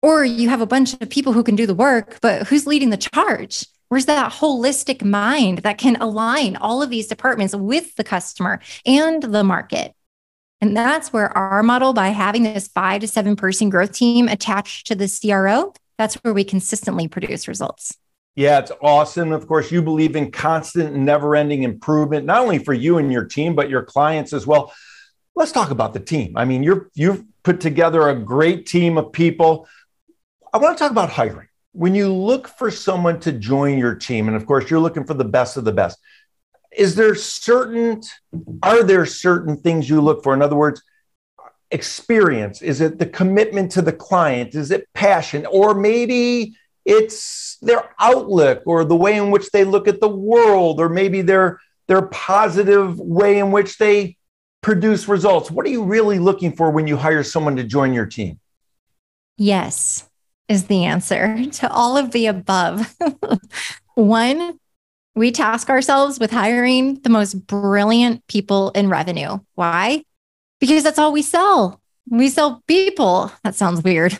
Or 0.00 0.24
you 0.24 0.48
have 0.48 0.60
a 0.60 0.66
bunch 0.66 0.94
of 0.94 1.10
people 1.10 1.32
who 1.32 1.44
can 1.44 1.56
do 1.56 1.66
the 1.66 1.74
work, 1.74 2.18
but 2.22 2.48
who's 2.48 2.66
leading 2.66 2.90
the 2.90 2.96
charge? 2.96 3.66
Where's 3.88 4.06
that 4.06 4.32
holistic 4.32 5.04
mind 5.04 5.58
that 5.58 5.78
can 5.78 5.96
align 5.96 6.56
all 6.56 6.82
of 6.82 6.88
these 6.88 7.06
departments 7.06 7.54
with 7.54 7.94
the 7.96 8.04
customer 8.04 8.60
and 8.86 9.22
the 9.22 9.44
market? 9.44 9.94
And 10.62 10.76
that's 10.76 11.12
where 11.12 11.36
our 11.36 11.62
model, 11.62 11.92
by 11.92 12.08
having 12.08 12.44
this 12.44 12.68
five 12.68 13.00
to 13.02 13.08
seven 13.08 13.36
person 13.36 13.68
growth 13.68 13.92
team 13.92 14.28
attached 14.28 14.86
to 14.86 14.94
the 14.94 15.08
CRO, 15.08 15.74
that's 15.98 16.14
where 16.16 16.32
we 16.32 16.44
consistently 16.44 17.06
produce 17.06 17.46
results. 17.46 17.96
Yeah, 18.34 18.60
it's 18.60 18.72
awesome. 18.80 19.30
Of 19.30 19.46
course, 19.46 19.70
you 19.70 19.82
believe 19.82 20.16
in 20.16 20.30
constant, 20.30 20.94
never 20.94 21.36
ending 21.36 21.64
improvement, 21.64 22.24
not 22.24 22.40
only 22.40 22.58
for 22.58 22.72
you 22.72 22.96
and 22.98 23.12
your 23.12 23.24
team, 23.24 23.54
but 23.54 23.68
your 23.68 23.82
clients 23.82 24.32
as 24.32 24.46
well. 24.46 24.72
Let's 25.34 25.52
talk 25.52 25.70
about 25.70 25.94
the 25.94 26.00
team. 26.00 26.36
I 26.36 26.44
mean, 26.44 26.62
you're, 26.62 26.90
you've 26.94 27.24
put 27.42 27.60
together 27.60 28.08
a 28.08 28.14
great 28.14 28.66
team 28.66 28.98
of 28.98 29.12
people. 29.12 29.66
I 30.52 30.58
want 30.58 30.76
to 30.76 30.82
talk 30.82 30.92
about 30.92 31.10
hiring. 31.10 31.48
When 31.72 31.94
you 31.94 32.12
look 32.12 32.48
for 32.48 32.70
someone 32.70 33.18
to 33.20 33.32
join 33.32 33.78
your 33.78 33.94
team, 33.94 34.28
and 34.28 34.36
of 34.36 34.44
course, 34.44 34.70
you're 34.70 34.80
looking 34.80 35.04
for 35.04 35.14
the 35.14 35.24
best 35.24 35.56
of 35.56 35.64
the 35.64 35.72
best, 35.72 35.98
is 36.76 36.94
there 36.94 37.14
certain 37.14 38.02
are 38.62 38.82
there 38.82 39.06
certain 39.06 39.56
things 39.56 39.88
you 39.88 40.00
look 40.00 40.22
for 40.22 40.34
in 40.34 40.42
other 40.42 40.56
words 40.56 40.82
experience 41.70 42.62
is 42.62 42.80
it 42.80 42.98
the 42.98 43.06
commitment 43.06 43.70
to 43.70 43.82
the 43.82 43.92
client 43.92 44.54
is 44.54 44.70
it 44.70 44.88
passion 44.94 45.46
or 45.46 45.74
maybe 45.74 46.56
it's 46.84 47.58
their 47.62 47.94
outlook 47.98 48.62
or 48.66 48.84
the 48.84 48.96
way 48.96 49.16
in 49.16 49.30
which 49.30 49.50
they 49.50 49.64
look 49.64 49.86
at 49.86 50.00
the 50.00 50.08
world 50.08 50.80
or 50.80 50.88
maybe 50.88 51.22
their 51.22 51.60
their 51.88 52.02
positive 52.02 52.98
way 52.98 53.38
in 53.38 53.50
which 53.50 53.78
they 53.78 54.16
produce 54.62 55.08
results 55.08 55.50
what 55.50 55.66
are 55.66 55.70
you 55.70 55.82
really 55.82 56.18
looking 56.18 56.52
for 56.52 56.70
when 56.70 56.86
you 56.86 56.96
hire 56.96 57.22
someone 57.22 57.56
to 57.56 57.64
join 57.64 57.92
your 57.92 58.06
team 58.06 58.38
yes 59.36 60.08
is 60.48 60.66
the 60.66 60.84
answer 60.84 61.44
to 61.50 61.70
all 61.70 61.96
of 61.96 62.12
the 62.12 62.26
above 62.26 62.96
one 63.94 64.58
we 65.14 65.30
task 65.30 65.68
ourselves 65.68 66.18
with 66.18 66.30
hiring 66.30 66.94
the 67.00 67.10
most 67.10 67.34
brilliant 67.46 68.26
people 68.28 68.70
in 68.70 68.88
revenue. 68.88 69.38
Why? 69.54 70.04
Because 70.58 70.82
that's 70.82 70.98
all 70.98 71.12
we 71.12 71.22
sell. 71.22 71.80
We 72.08 72.28
sell 72.28 72.62
people. 72.66 73.30
That 73.44 73.54
sounds 73.54 73.82
weird. 73.82 74.18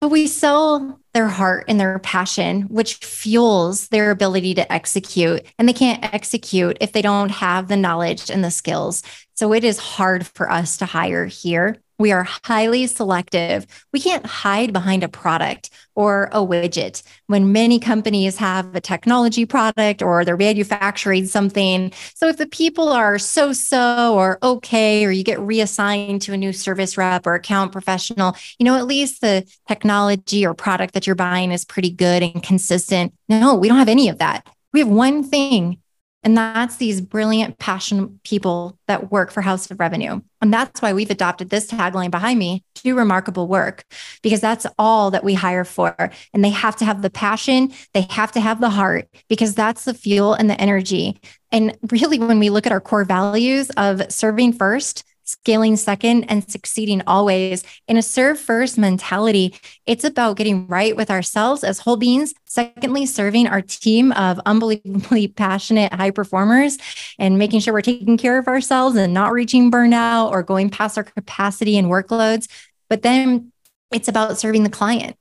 But 0.00 0.10
we 0.10 0.26
sell 0.28 0.98
their 1.12 1.28
heart 1.28 1.66
and 1.68 1.78
their 1.78 1.98
passion, 1.98 2.62
which 2.62 2.94
fuels 2.94 3.88
their 3.88 4.10
ability 4.10 4.54
to 4.54 4.72
execute. 4.72 5.42
And 5.58 5.68
they 5.68 5.74
can't 5.74 6.02
execute 6.14 6.78
if 6.80 6.92
they 6.92 7.02
don't 7.02 7.30
have 7.30 7.68
the 7.68 7.76
knowledge 7.76 8.30
and 8.30 8.42
the 8.42 8.50
skills. 8.50 9.02
So 9.34 9.52
it 9.52 9.62
is 9.62 9.78
hard 9.78 10.26
for 10.26 10.50
us 10.50 10.78
to 10.78 10.86
hire 10.86 11.26
here 11.26 11.82
we 12.00 12.12
are 12.12 12.26
highly 12.44 12.86
selective. 12.86 13.66
We 13.92 14.00
can't 14.00 14.24
hide 14.24 14.72
behind 14.72 15.04
a 15.04 15.08
product 15.08 15.68
or 15.94 16.30
a 16.32 16.38
widget 16.38 17.02
when 17.26 17.52
many 17.52 17.78
companies 17.78 18.38
have 18.38 18.74
a 18.74 18.80
technology 18.80 19.44
product 19.44 20.00
or 20.00 20.24
they're 20.24 20.38
manufacturing 20.38 21.26
something. 21.26 21.92
So 22.14 22.28
if 22.28 22.38
the 22.38 22.46
people 22.46 22.88
are 22.88 23.18
so 23.18 23.52
so 23.52 24.14
or 24.16 24.38
okay, 24.42 25.04
or 25.04 25.10
you 25.10 25.22
get 25.22 25.38
reassigned 25.40 26.22
to 26.22 26.32
a 26.32 26.38
new 26.38 26.54
service 26.54 26.96
rep 26.96 27.26
or 27.26 27.34
account 27.34 27.70
professional, 27.70 28.34
you 28.58 28.64
know, 28.64 28.76
at 28.76 28.86
least 28.86 29.20
the 29.20 29.46
technology 29.68 30.46
or 30.46 30.54
product 30.54 30.94
that 30.94 31.06
you're 31.06 31.14
buying 31.14 31.52
is 31.52 31.66
pretty 31.66 31.90
good 31.90 32.22
and 32.22 32.42
consistent. 32.42 33.12
No, 33.28 33.54
we 33.54 33.68
don't 33.68 33.76
have 33.76 33.90
any 33.90 34.08
of 34.08 34.18
that. 34.18 34.46
We 34.72 34.80
have 34.80 34.88
one 34.88 35.22
thing 35.22 35.79
and 36.22 36.36
that's 36.36 36.76
these 36.76 37.00
brilliant, 37.00 37.58
passionate 37.58 38.22
people 38.24 38.78
that 38.88 39.10
work 39.10 39.30
for 39.30 39.40
House 39.40 39.70
of 39.70 39.80
Revenue. 39.80 40.20
And 40.42 40.52
that's 40.52 40.82
why 40.82 40.92
we've 40.92 41.10
adopted 41.10 41.50
this 41.50 41.66
tagline 41.66 42.10
behind 42.10 42.38
me 42.38 42.64
do 42.82 42.96
remarkable 42.96 43.46
work, 43.46 43.84
because 44.22 44.40
that's 44.40 44.66
all 44.78 45.10
that 45.10 45.24
we 45.24 45.34
hire 45.34 45.64
for. 45.64 45.94
And 46.32 46.44
they 46.44 46.50
have 46.50 46.76
to 46.76 46.84
have 46.84 47.02
the 47.02 47.10
passion, 47.10 47.72
they 47.94 48.06
have 48.10 48.32
to 48.32 48.40
have 48.40 48.60
the 48.60 48.70
heart, 48.70 49.08
because 49.28 49.54
that's 49.54 49.84
the 49.84 49.94
fuel 49.94 50.34
and 50.34 50.48
the 50.48 50.60
energy. 50.60 51.20
And 51.52 51.76
really, 51.90 52.18
when 52.18 52.38
we 52.38 52.50
look 52.50 52.66
at 52.66 52.72
our 52.72 52.80
core 52.80 53.04
values 53.04 53.70
of 53.76 54.10
serving 54.10 54.54
first, 54.54 55.04
scaling 55.30 55.76
second, 55.76 56.24
and 56.24 56.48
succeeding 56.50 57.02
always. 57.06 57.64
In 57.88 57.96
a 57.96 58.02
serve 58.02 58.38
first 58.38 58.76
mentality, 58.76 59.54
it's 59.86 60.04
about 60.04 60.36
getting 60.36 60.66
right 60.66 60.96
with 60.96 61.10
ourselves 61.10 61.64
as 61.64 61.78
whole 61.78 61.96
beings. 61.96 62.34
Secondly, 62.46 63.06
serving 63.06 63.46
our 63.46 63.62
team 63.62 64.12
of 64.12 64.40
unbelievably 64.46 65.28
passionate 65.36 65.92
high 65.92 66.10
performers 66.10 66.78
and 67.18 67.38
making 67.38 67.60
sure 67.60 67.72
we're 67.72 67.80
taking 67.80 68.16
care 68.16 68.38
of 68.38 68.48
ourselves 68.48 68.96
and 68.96 69.14
not 69.14 69.32
reaching 69.32 69.70
burnout 69.70 70.30
or 70.30 70.42
going 70.42 70.70
past 70.70 70.98
our 70.98 71.04
capacity 71.04 71.78
and 71.78 71.88
workloads. 71.88 72.48
But 72.88 73.02
then 73.02 73.52
it's 73.92 74.08
about 74.08 74.38
serving 74.38 74.64
the 74.64 74.70
client. 74.70 75.16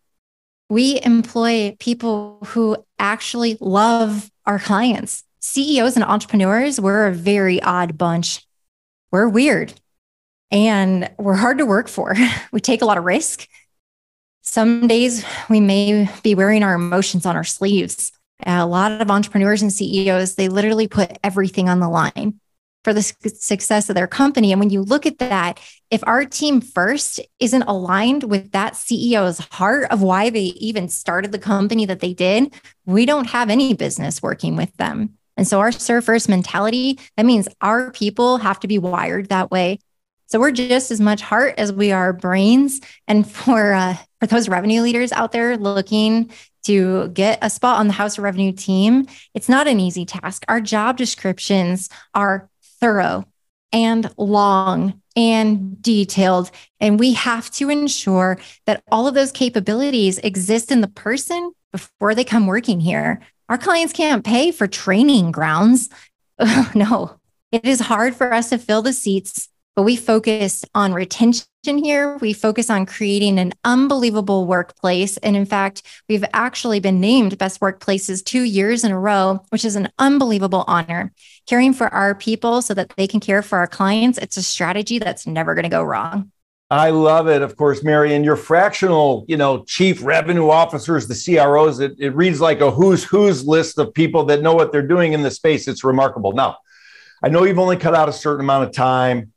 We 0.69 1.01
employ 1.03 1.75
people 1.79 2.39
who 2.47 2.77
actually 2.99 3.57
love 3.59 4.29
our 4.45 4.59
clients. 4.59 5.23
CEOs 5.41 5.95
and 5.95 6.03
entrepreneurs, 6.03 6.79
we're 6.79 7.07
a 7.07 7.13
very 7.13 7.61
odd 7.61 7.97
bunch. 7.97 8.45
We're 9.11 9.27
weird 9.27 9.73
and 10.51 11.09
we're 11.17 11.35
hard 11.35 11.57
to 11.59 11.65
work 11.65 11.87
for. 11.87 12.15
We 12.51 12.59
take 12.59 12.81
a 12.81 12.85
lot 12.85 12.97
of 12.97 13.03
risk. 13.03 13.47
Some 14.41 14.87
days 14.87 15.23
we 15.49 15.59
may 15.59 16.09
be 16.23 16.33
wearing 16.33 16.63
our 16.63 16.73
emotions 16.73 17.25
on 17.25 17.35
our 17.35 17.43
sleeves. 17.43 18.11
A 18.45 18.65
lot 18.65 18.91
of 19.01 19.11
entrepreneurs 19.11 19.61
and 19.61 19.71
CEOs, 19.71 20.35
they 20.35 20.49
literally 20.49 20.87
put 20.87 21.17
everything 21.23 21.69
on 21.69 21.79
the 21.79 21.89
line 21.89 22.39
for 22.83 22.93
the 22.93 23.01
success 23.01 23.89
of 23.89 23.95
their 23.95 24.07
company. 24.07 24.51
And 24.51 24.59
when 24.59 24.69
you 24.69 24.81
look 24.81 25.05
at 25.05 25.19
that, 25.19 25.59
if 25.91 26.01
our 26.07 26.25
team 26.25 26.61
first 26.61 27.19
isn't 27.39 27.63
aligned 27.63 28.23
with 28.23 28.51
that 28.53 28.73
CEO's 28.73 29.39
heart 29.51 29.91
of 29.91 30.01
why 30.01 30.29
they 30.29 30.45
even 30.57 30.87
started 30.87 31.31
the 31.31 31.39
company 31.39 31.85
that 31.85 31.99
they 31.99 32.13
did, 32.13 32.53
we 32.85 33.05
don't 33.05 33.27
have 33.27 33.49
any 33.49 33.73
business 33.73 34.23
working 34.23 34.55
with 34.55 34.75
them. 34.77 35.17
And 35.35 35.47
so 35.47 35.59
our 35.59 35.71
serve 35.71 36.05
first 36.05 36.29
mentality, 36.29 36.99
that 37.17 37.25
means 37.25 37.47
our 37.61 37.91
people 37.91 38.37
have 38.37 38.59
to 38.61 38.67
be 38.67 38.79
wired 38.79 39.29
that 39.29 39.51
way. 39.51 39.79
So 40.29 40.39
we're 40.39 40.51
just 40.51 40.91
as 40.91 41.01
much 41.01 41.21
heart 41.21 41.55
as 41.57 41.73
we 41.73 41.91
are 41.91 42.13
brains. 42.13 42.81
And 43.07 43.29
for 43.29 43.73
uh, 43.73 43.95
for 44.19 44.27
those 44.27 44.47
revenue 44.47 44.81
leaders 44.81 45.11
out 45.11 45.31
there 45.31 45.57
looking 45.57 46.31
to 46.63 47.07
get 47.09 47.39
a 47.41 47.49
spot 47.49 47.79
on 47.79 47.87
the 47.87 47.93
House 47.93 48.17
of 48.17 48.23
Revenue 48.23 48.51
team, 48.51 49.07
it's 49.33 49.49
not 49.49 49.67
an 49.67 49.79
easy 49.79 50.05
task. 50.05 50.45
Our 50.47 50.61
job 50.61 50.97
descriptions 50.97 51.89
are 52.13 52.49
thorough 52.79 53.25
and 53.71 54.11
long 54.17 55.01
and 55.15 55.81
detailed. 55.81 56.51
And 56.79 56.99
we 56.99 57.13
have 57.13 57.49
to 57.51 57.69
ensure 57.69 58.37
that 58.65 58.83
all 58.91 59.07
of 59.07 59.15
those 59.15 59.31
capabilities 59.31 60.19
exist 60.19 60.71
in 60.71 60.81
the 60.81 60.87
person 60.87 61.53
before 61.71 62.13
they 62.13 62.23
come 62.23 62.45
working 62.45 62.79
here. 62.79 63.19
Our 63.47 63.57
clients 63.57 63.93
can't 63.93 64.23
pay 64.23 64.51
for 64.51 64.67
training 64.67 65.31
grounds. 65.31 65.89
no, 66.75 67.19
it 67.51 67.65
is 67.65 67.79
hard 67.79 68.15
for 68.15 68.31
us 68.31 68.49
to 68.49 68.59
fill 68.59 68.83
the 68.83 68.93
seats 68.93 69.49
but 69.79 69.83
we 69.83 69.95
focus 69.95 70.65
on 70.75 70.93
retention 70.93 71.47
here. 71.63 72.17
We 72.17 72.33
focus 72.33 72.69
on 72.69 72.85
creating 72.85 73.39
an 73.39 73.53
unbelievable 73.63 74.45
workplace. 74.45 75.15
And 75.15 75.37
in 75.37 75.45
fact, 75.45 75.83
we've 76.09 76.25
actually 76.33 76.81
been 76.81 76.99
named 76.99 77.37
best 77.37 77.61
workplaces 77.61 78.21
two 78.21 78.41
years 78.41 78.83
in 78.83 78.91
a 78.91 78.99
row, 78.99 79.39
which 79.51 79.63
is 79.63 79.77
an 79.77 79.87
unbelievable 79.97 80.65
honor. 80.67 81.13
Caring 81.47 81.71
for 81.71 81.87
our 81.93 82.13
people 82.13 82.61
so 82.61 82.73
that 82.73 82.91
they 82.97 83.07
can 83.07 83.21
care 83.21 83.41
for 83.41 83.57
our 83.57 83.67
clients, 83.67 84.17
it's 84.17 84.35
a 84.35 84.43
strategy 84.43 84.99
that's 84.99 85.25
never 85.25 85.55
going 85.55 85.63
to 85.63 85.69
go 85.69 85.81
wrong. 85.81 86.29
I 86.69 86.89
love 86.89 87.29
it. 87.29 87.41
Of 87.41 87.55
course, 87.55 87.81
Mary, 87.81 88.13
and 88.13 88.25
your 88.25 88.35
fractional, 88.35 89.23
you 89.29 89.37
know, 89.37 89.63
chief 89.63 90.03
revenue 90.03 90.49
officers, 90.49 91.07
the 91.07 91.15
CROs, 91.15 91.79
it, 91.79 91.93
it 91.99 92.13
reads 92.13 92.41
like 92.41 92.59
a 92.59 92.69
who's 92.69 93.05
who's 93.05 93.47
list 93.47 93.79
of 93.79 93.93
people 93.93 94.25
that 94.25 94.41
know 94.41 94.55
what 94.55 94.73
they're 94.73 94.85
doing 94.85 95.13
in 95.13 95.23
the 95.23 95.31
space. 95.31 95.69
It's 95.69 95.85
remarkable. 95.85 96.33
Now, 96.33 96.57
I 97.23 97.29
know 97.29 97.45
you've 97.45 97.59
only 97.59 97.77
cut 97.77 97.95
out 97.95 98.09
a 98.09 98.13
certain 98.13 98.43
amount 98.43 98.65
of 98.65 98.73
time 98.73 99.31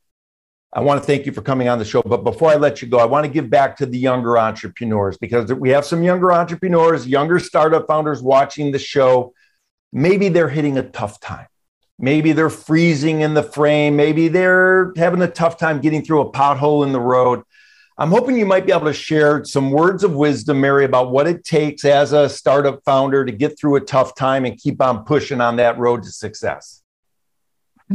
I 0.74 0.80
want 0.80 1.02
to 1.02 1.06
thank 1.06 1.26
you 1.26 1.32
for 1.32 1.42
coming 1.42 1.68
on 1.68 1.78
the 1.78 1.84
show. 1.84 2.00
But 2.02 2.24
before 2.24 2.50
I 2.50 2.56
let 2.56 2.80
you 2.80 2.88
go, 2.88 2.98
I 2.98 3.04
want 3.04 3.26
to 3.26 3.30
give 3.30 3.50
back 3.50 3.76
to 3.76 3.86
the 3.86 3.98
younger 3.98 4.38
entrepreneurs 4.38 5.18
because 5.18 5.52
we 5.52 5.68
have 5.70 5.84
some 5.84 6.02
younger 6.02 6.32
entrepreneurs, 6.32 7.06
younger 7.06 7.38
startup 7.38 7.86
founders 7.86 8.22
watching 8.22 8.72
the 8.72 8.78
show. 8.78 9.34
Maybe 9.92 10.30
they're 10.30 10.48
hitting 10.48 10.78
a 10.78 10.82
tough 10.82 11.20
time. 11.20 11.46
Maybe 11.98 12.32
they're 12.32 12.50
freezing 12.50 13.20
in 13.20 13.34
the 13.34 13.42
frame. 13.42 13.96
Maybe 13.96 14.28
they're 14.28 14.94
having 14.96 15.20
a 15.20 15.28
tough 15.28 15.58
time 15.58 15.80
getting 15.80 16.02
through 16.02 16.22
a 16.22 16.32
pothole 16.32 16.86
in 16.86 16.92
the 16.92 17.00
road. 17.00 17.42
I'm 17.98 18.10
hoping 18.10 18.38
you 18.38 18.46
might 18.46 18.64
be 18.64 18.72
able 18.72 18.86
to 18.86 18.94
share 18.94 19.44
some 19.44 19.70
words 19.70 20.02
of 20.02 20.14
wisdom, 20.14 20.62
Mary, 20.62 20.86
about 20.86 21.12
what 21.12 21.26
it 21.26 21.44
takes 21.44 21.84
as 21.84 22.12
a 22.12 22.28
startup 22.28 22.82
founder 22.84 23.26
to 23.26 23.30
get 23.30 23.58
through 23.58 23.76
a 23.76 23.80
tough 23.80 24.14
time 24.14 24.46
and 24.46 24.58
keep 24.58 24.80
on 24.80 25.04
pushing 25.04 25.42
on 25.42 25.56
that 25.56 25.78
road 25.78 26.02
to 26.04 26.10
success. 26.10 26.81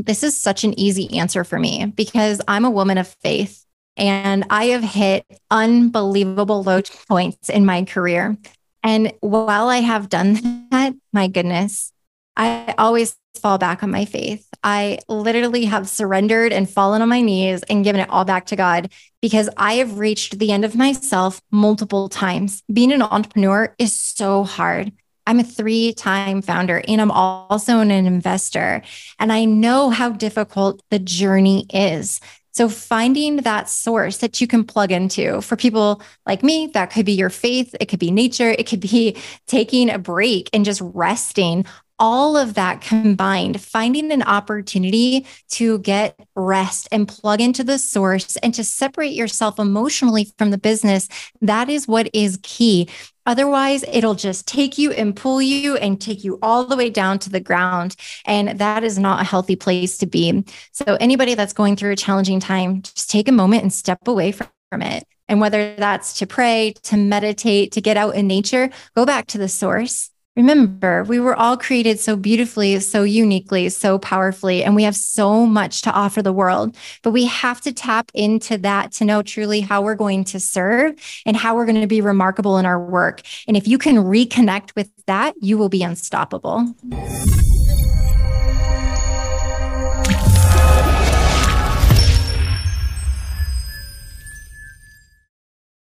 This 0.05 0.23
is 0.23 0.39
such 0.39 0.63
an 0.63 0.77
easy 0.79 1.17
answer 1.17 1.43
for 1.43 1.59
me 1.59 1.85
because 1.85 2.41
I'm 2.47 2.65
a 2.65 2.69
woman 2.69 2.97
of 2.97 3.07
faith 3.07 3.65
and 3.95 4.45
I 4.49 4.65
have 4.65 4.83
hit 4.83 5.25
unbelievable 5.49 6.63
low 6.63 6.81
points 7.07 7.49
in 7.49 7.65
my 7.65 7.83
career. 7.83 8.37
And 8.83 9.11
while 9.21 9.67
I 9.67 9.77
have 9.77 10.09
done 10.09 10.67
that, 10.71 10.93
my 11.11 11.27
goodness, 11.27 11.91
I 12.35 12.75
always 12.77 13.17
fall 13.41 13.57
back 13.57 13.83
on 13.83 13.91
my 13.91 14.05
faith. 14.05 14.47
I 14.63 14.99
literally 15.07 15.65
have 15.65 15.89
surrendered 15.89 16.53
and 16.53 16.69
fallen 16.69 17.01
on 17.01 17.09
my 17.09 17.21
knees 17.21 17.63
and 17.63 17.83
given 17.83 18.01
it 18.01 18.09
all 18.09 18.25
back 18.25 18.45
to 18.47 18.55
God 18.55 18.91
because 19.21 19.49
I 19.57 19.75
have 19.75 19.99
reached 19.99 20.39
the 20.39 20.51
end 20.51 20.65
of 20.65 20.75
myself 20.75 21.41
multiple 21.51 22.09
times. 22.09 22.63
Being 22.71 22.91
an 22.91 23.01
entrepreneur 23.01 23.75
is 23.77 23.93
so 23.93 24.43
hard. 24.43 24.91
I'm 25.27 25.39
a 25.39 25.43
three 25.43 25.93
time 25.93 26.41
founder 26.41 26.81
and 26.87 27.01
I'm 27.01 27.11
also 27.11 27.79
an 27.79 27.91
investor. 27.91 28.81
And 29.19 29.31
I 29.31 29.45
know 29.45 29.89
how 29.89 30.09
difficult 30.09 30.81
the 30.89 30.99
journey 30.99 31.67
is. 31.71 32.19
So, 32.53 32.69
finding 32.69 33.37
that 33.37 33.69
source 33.69 34.17
that 34.17 34.41
you 34.41 34.47
can 34.47 34.63
plug 34.63 34.91
into 34.91 35.41
for 35.41 35.55
people 35.55 36.01
like 36.25 36.41
me, 36.41 36.65
that 36.73 36.91
could 36.91 37.05
be 37.05 37.11
your 37.11 37.29
faith, 37.29 37.75
it 37.79 37.85
could 37.85 37.99
be 37.99 38.09
nature, 38.09 38.49
it 38.49 38.65
could 38.65 38.79
be 38.79 39.15
taking 39.47 39.91
a 39.91 39.99
break 39.99 40.49
and 40.53 40.65
just 40.65 40.81
resting 40.81 41.65
all 41.99 42.37
of 42.37 42.53
that 42.53 42.81
combined, 42.81 43.59
finding 43.61 44.11
an 44.11 44.21
opportunity 44.23 45.25
to 45.49 45.79
get 45.79 46.19
rest 46.35 46.87
and 46.91 47.07
plug 47.07 47.41
into 47.41 47.63
the 47.63 47.79
source 47.79 48.35
and 48.37 48.53
to 48.53 48.63
separate 48.63 49.13
yourself 49.13 49.59
emotionally 49.59 50.31
from 50.37 50.51
the 50.51 50.57
business, 50.57 51.09
that 51.41 51.69
is 51.69 51.87
what 51.87 52.09
is 52.13 52.39
key. 52.43 52.87
Otherwise, 53.27 53.83
it'll 53.91 54.15
just 54.15 54.47
take 54.47 54.77
you 54.79 54.91
and 54.91 55.15
pull 55.15 55.41
you 55.41 55.75
and 55.77 56.01
take 56.01 56.23
you 56.23 56.39
all 56.41 56.65
the 56.65 56.75
way 56.75 56.89
down 56.89 57.19
to 57.19 57.29
the 57.29 57.39
ground. 57.39 57.95
And 58.25 58.57
that 58.59 58.83
is 58.83 58.97
not 58.97 59.21
a 59.21 59.25
healthy 59.25 59.55
place 59.55 59.99
to 59.99 60.07
be. 60.07 60.43
So, 60.71 60.97
anybody 60.99 61.35
that's 61.35 61.53
going 61.53 61.75
through 61.75 61.91
a 61.91 61.95
challenging 61.95 62.39
time, 62.39 62.81
just 62.81 63.11
take 63.11 63.27
a 63.27 63.33
moment 63.33 63.61
and 63.61 63.71
step 63.71 64.07
away 64.07 64.31
from 64.31 64.47
it. 64.81 65.03
And 65.27 65.41
whether 65.41 65.75
that's 65.75 66.19
to 66.19 66.25
pray, 66.25 66.73
to 66.83 66.97
meditate, 66.97 67.73
to 67.73 67.81
get 67.81 67.97
out 67.97 68.15
in 68.15 68.27
nature, 68.27 68.69
go 68.95 69.05
back 69.05 69.27
to 69.27 69.37
the 69.37 69.49
source 69.49 70.09
Remember, 70.37 71.03
we 71.03 71.19
were 71.19 71.35
all 71.35 71.57
created 71.57 71.99
so 71.99 72.15
beautifully, 72.15 72.79
so 72.79 73.01
uniquely, 73.01 73.69
so 73.69 73.97
powerfully, 73.97 74.63
and 74.63 74.75
we 74.75 74.83
have 74.83 74.95
so 74.95 75.47
much 75.47 75.81
to 75.81 75.91
offer 75.91 76.21
the 76.21 76.31
world. 76.31 76.77
But 77.01 77.09
we 77.09 77.25
have 77.25 77.59
to 77.61 77.73
tap 77.73 78.11
into 78.13 78.59
that 78.59 78.91
to 78.93 79.05
know 79.05 79.23
truly 79.23 79.61
how 79.61 79.81
we're 79.81 79.95
going 79.95 80.23
to 80.25 80.39
serve 80.39 80.93
and 81.25 81.35
how 81.35 81.55
we're 81.55 81.65
going 81.65 81.81
to 81.81 81.87
be 81.87 82.01
remarkable 82.01 82.59
in 82.59 82.67
our 82.67 82.79
work. 82.79 83.23
And 83.47 83.57
if 83.57 83.67
you 83.67 83.79
can 83.79 83.95
reconnect 83.95 84.75
with 84.75 84.91
that, 85.07 85.33
you 85.41 85.57
will 85.57 85.69
be 85.69 85.81
unstoppable. 85.81 86.75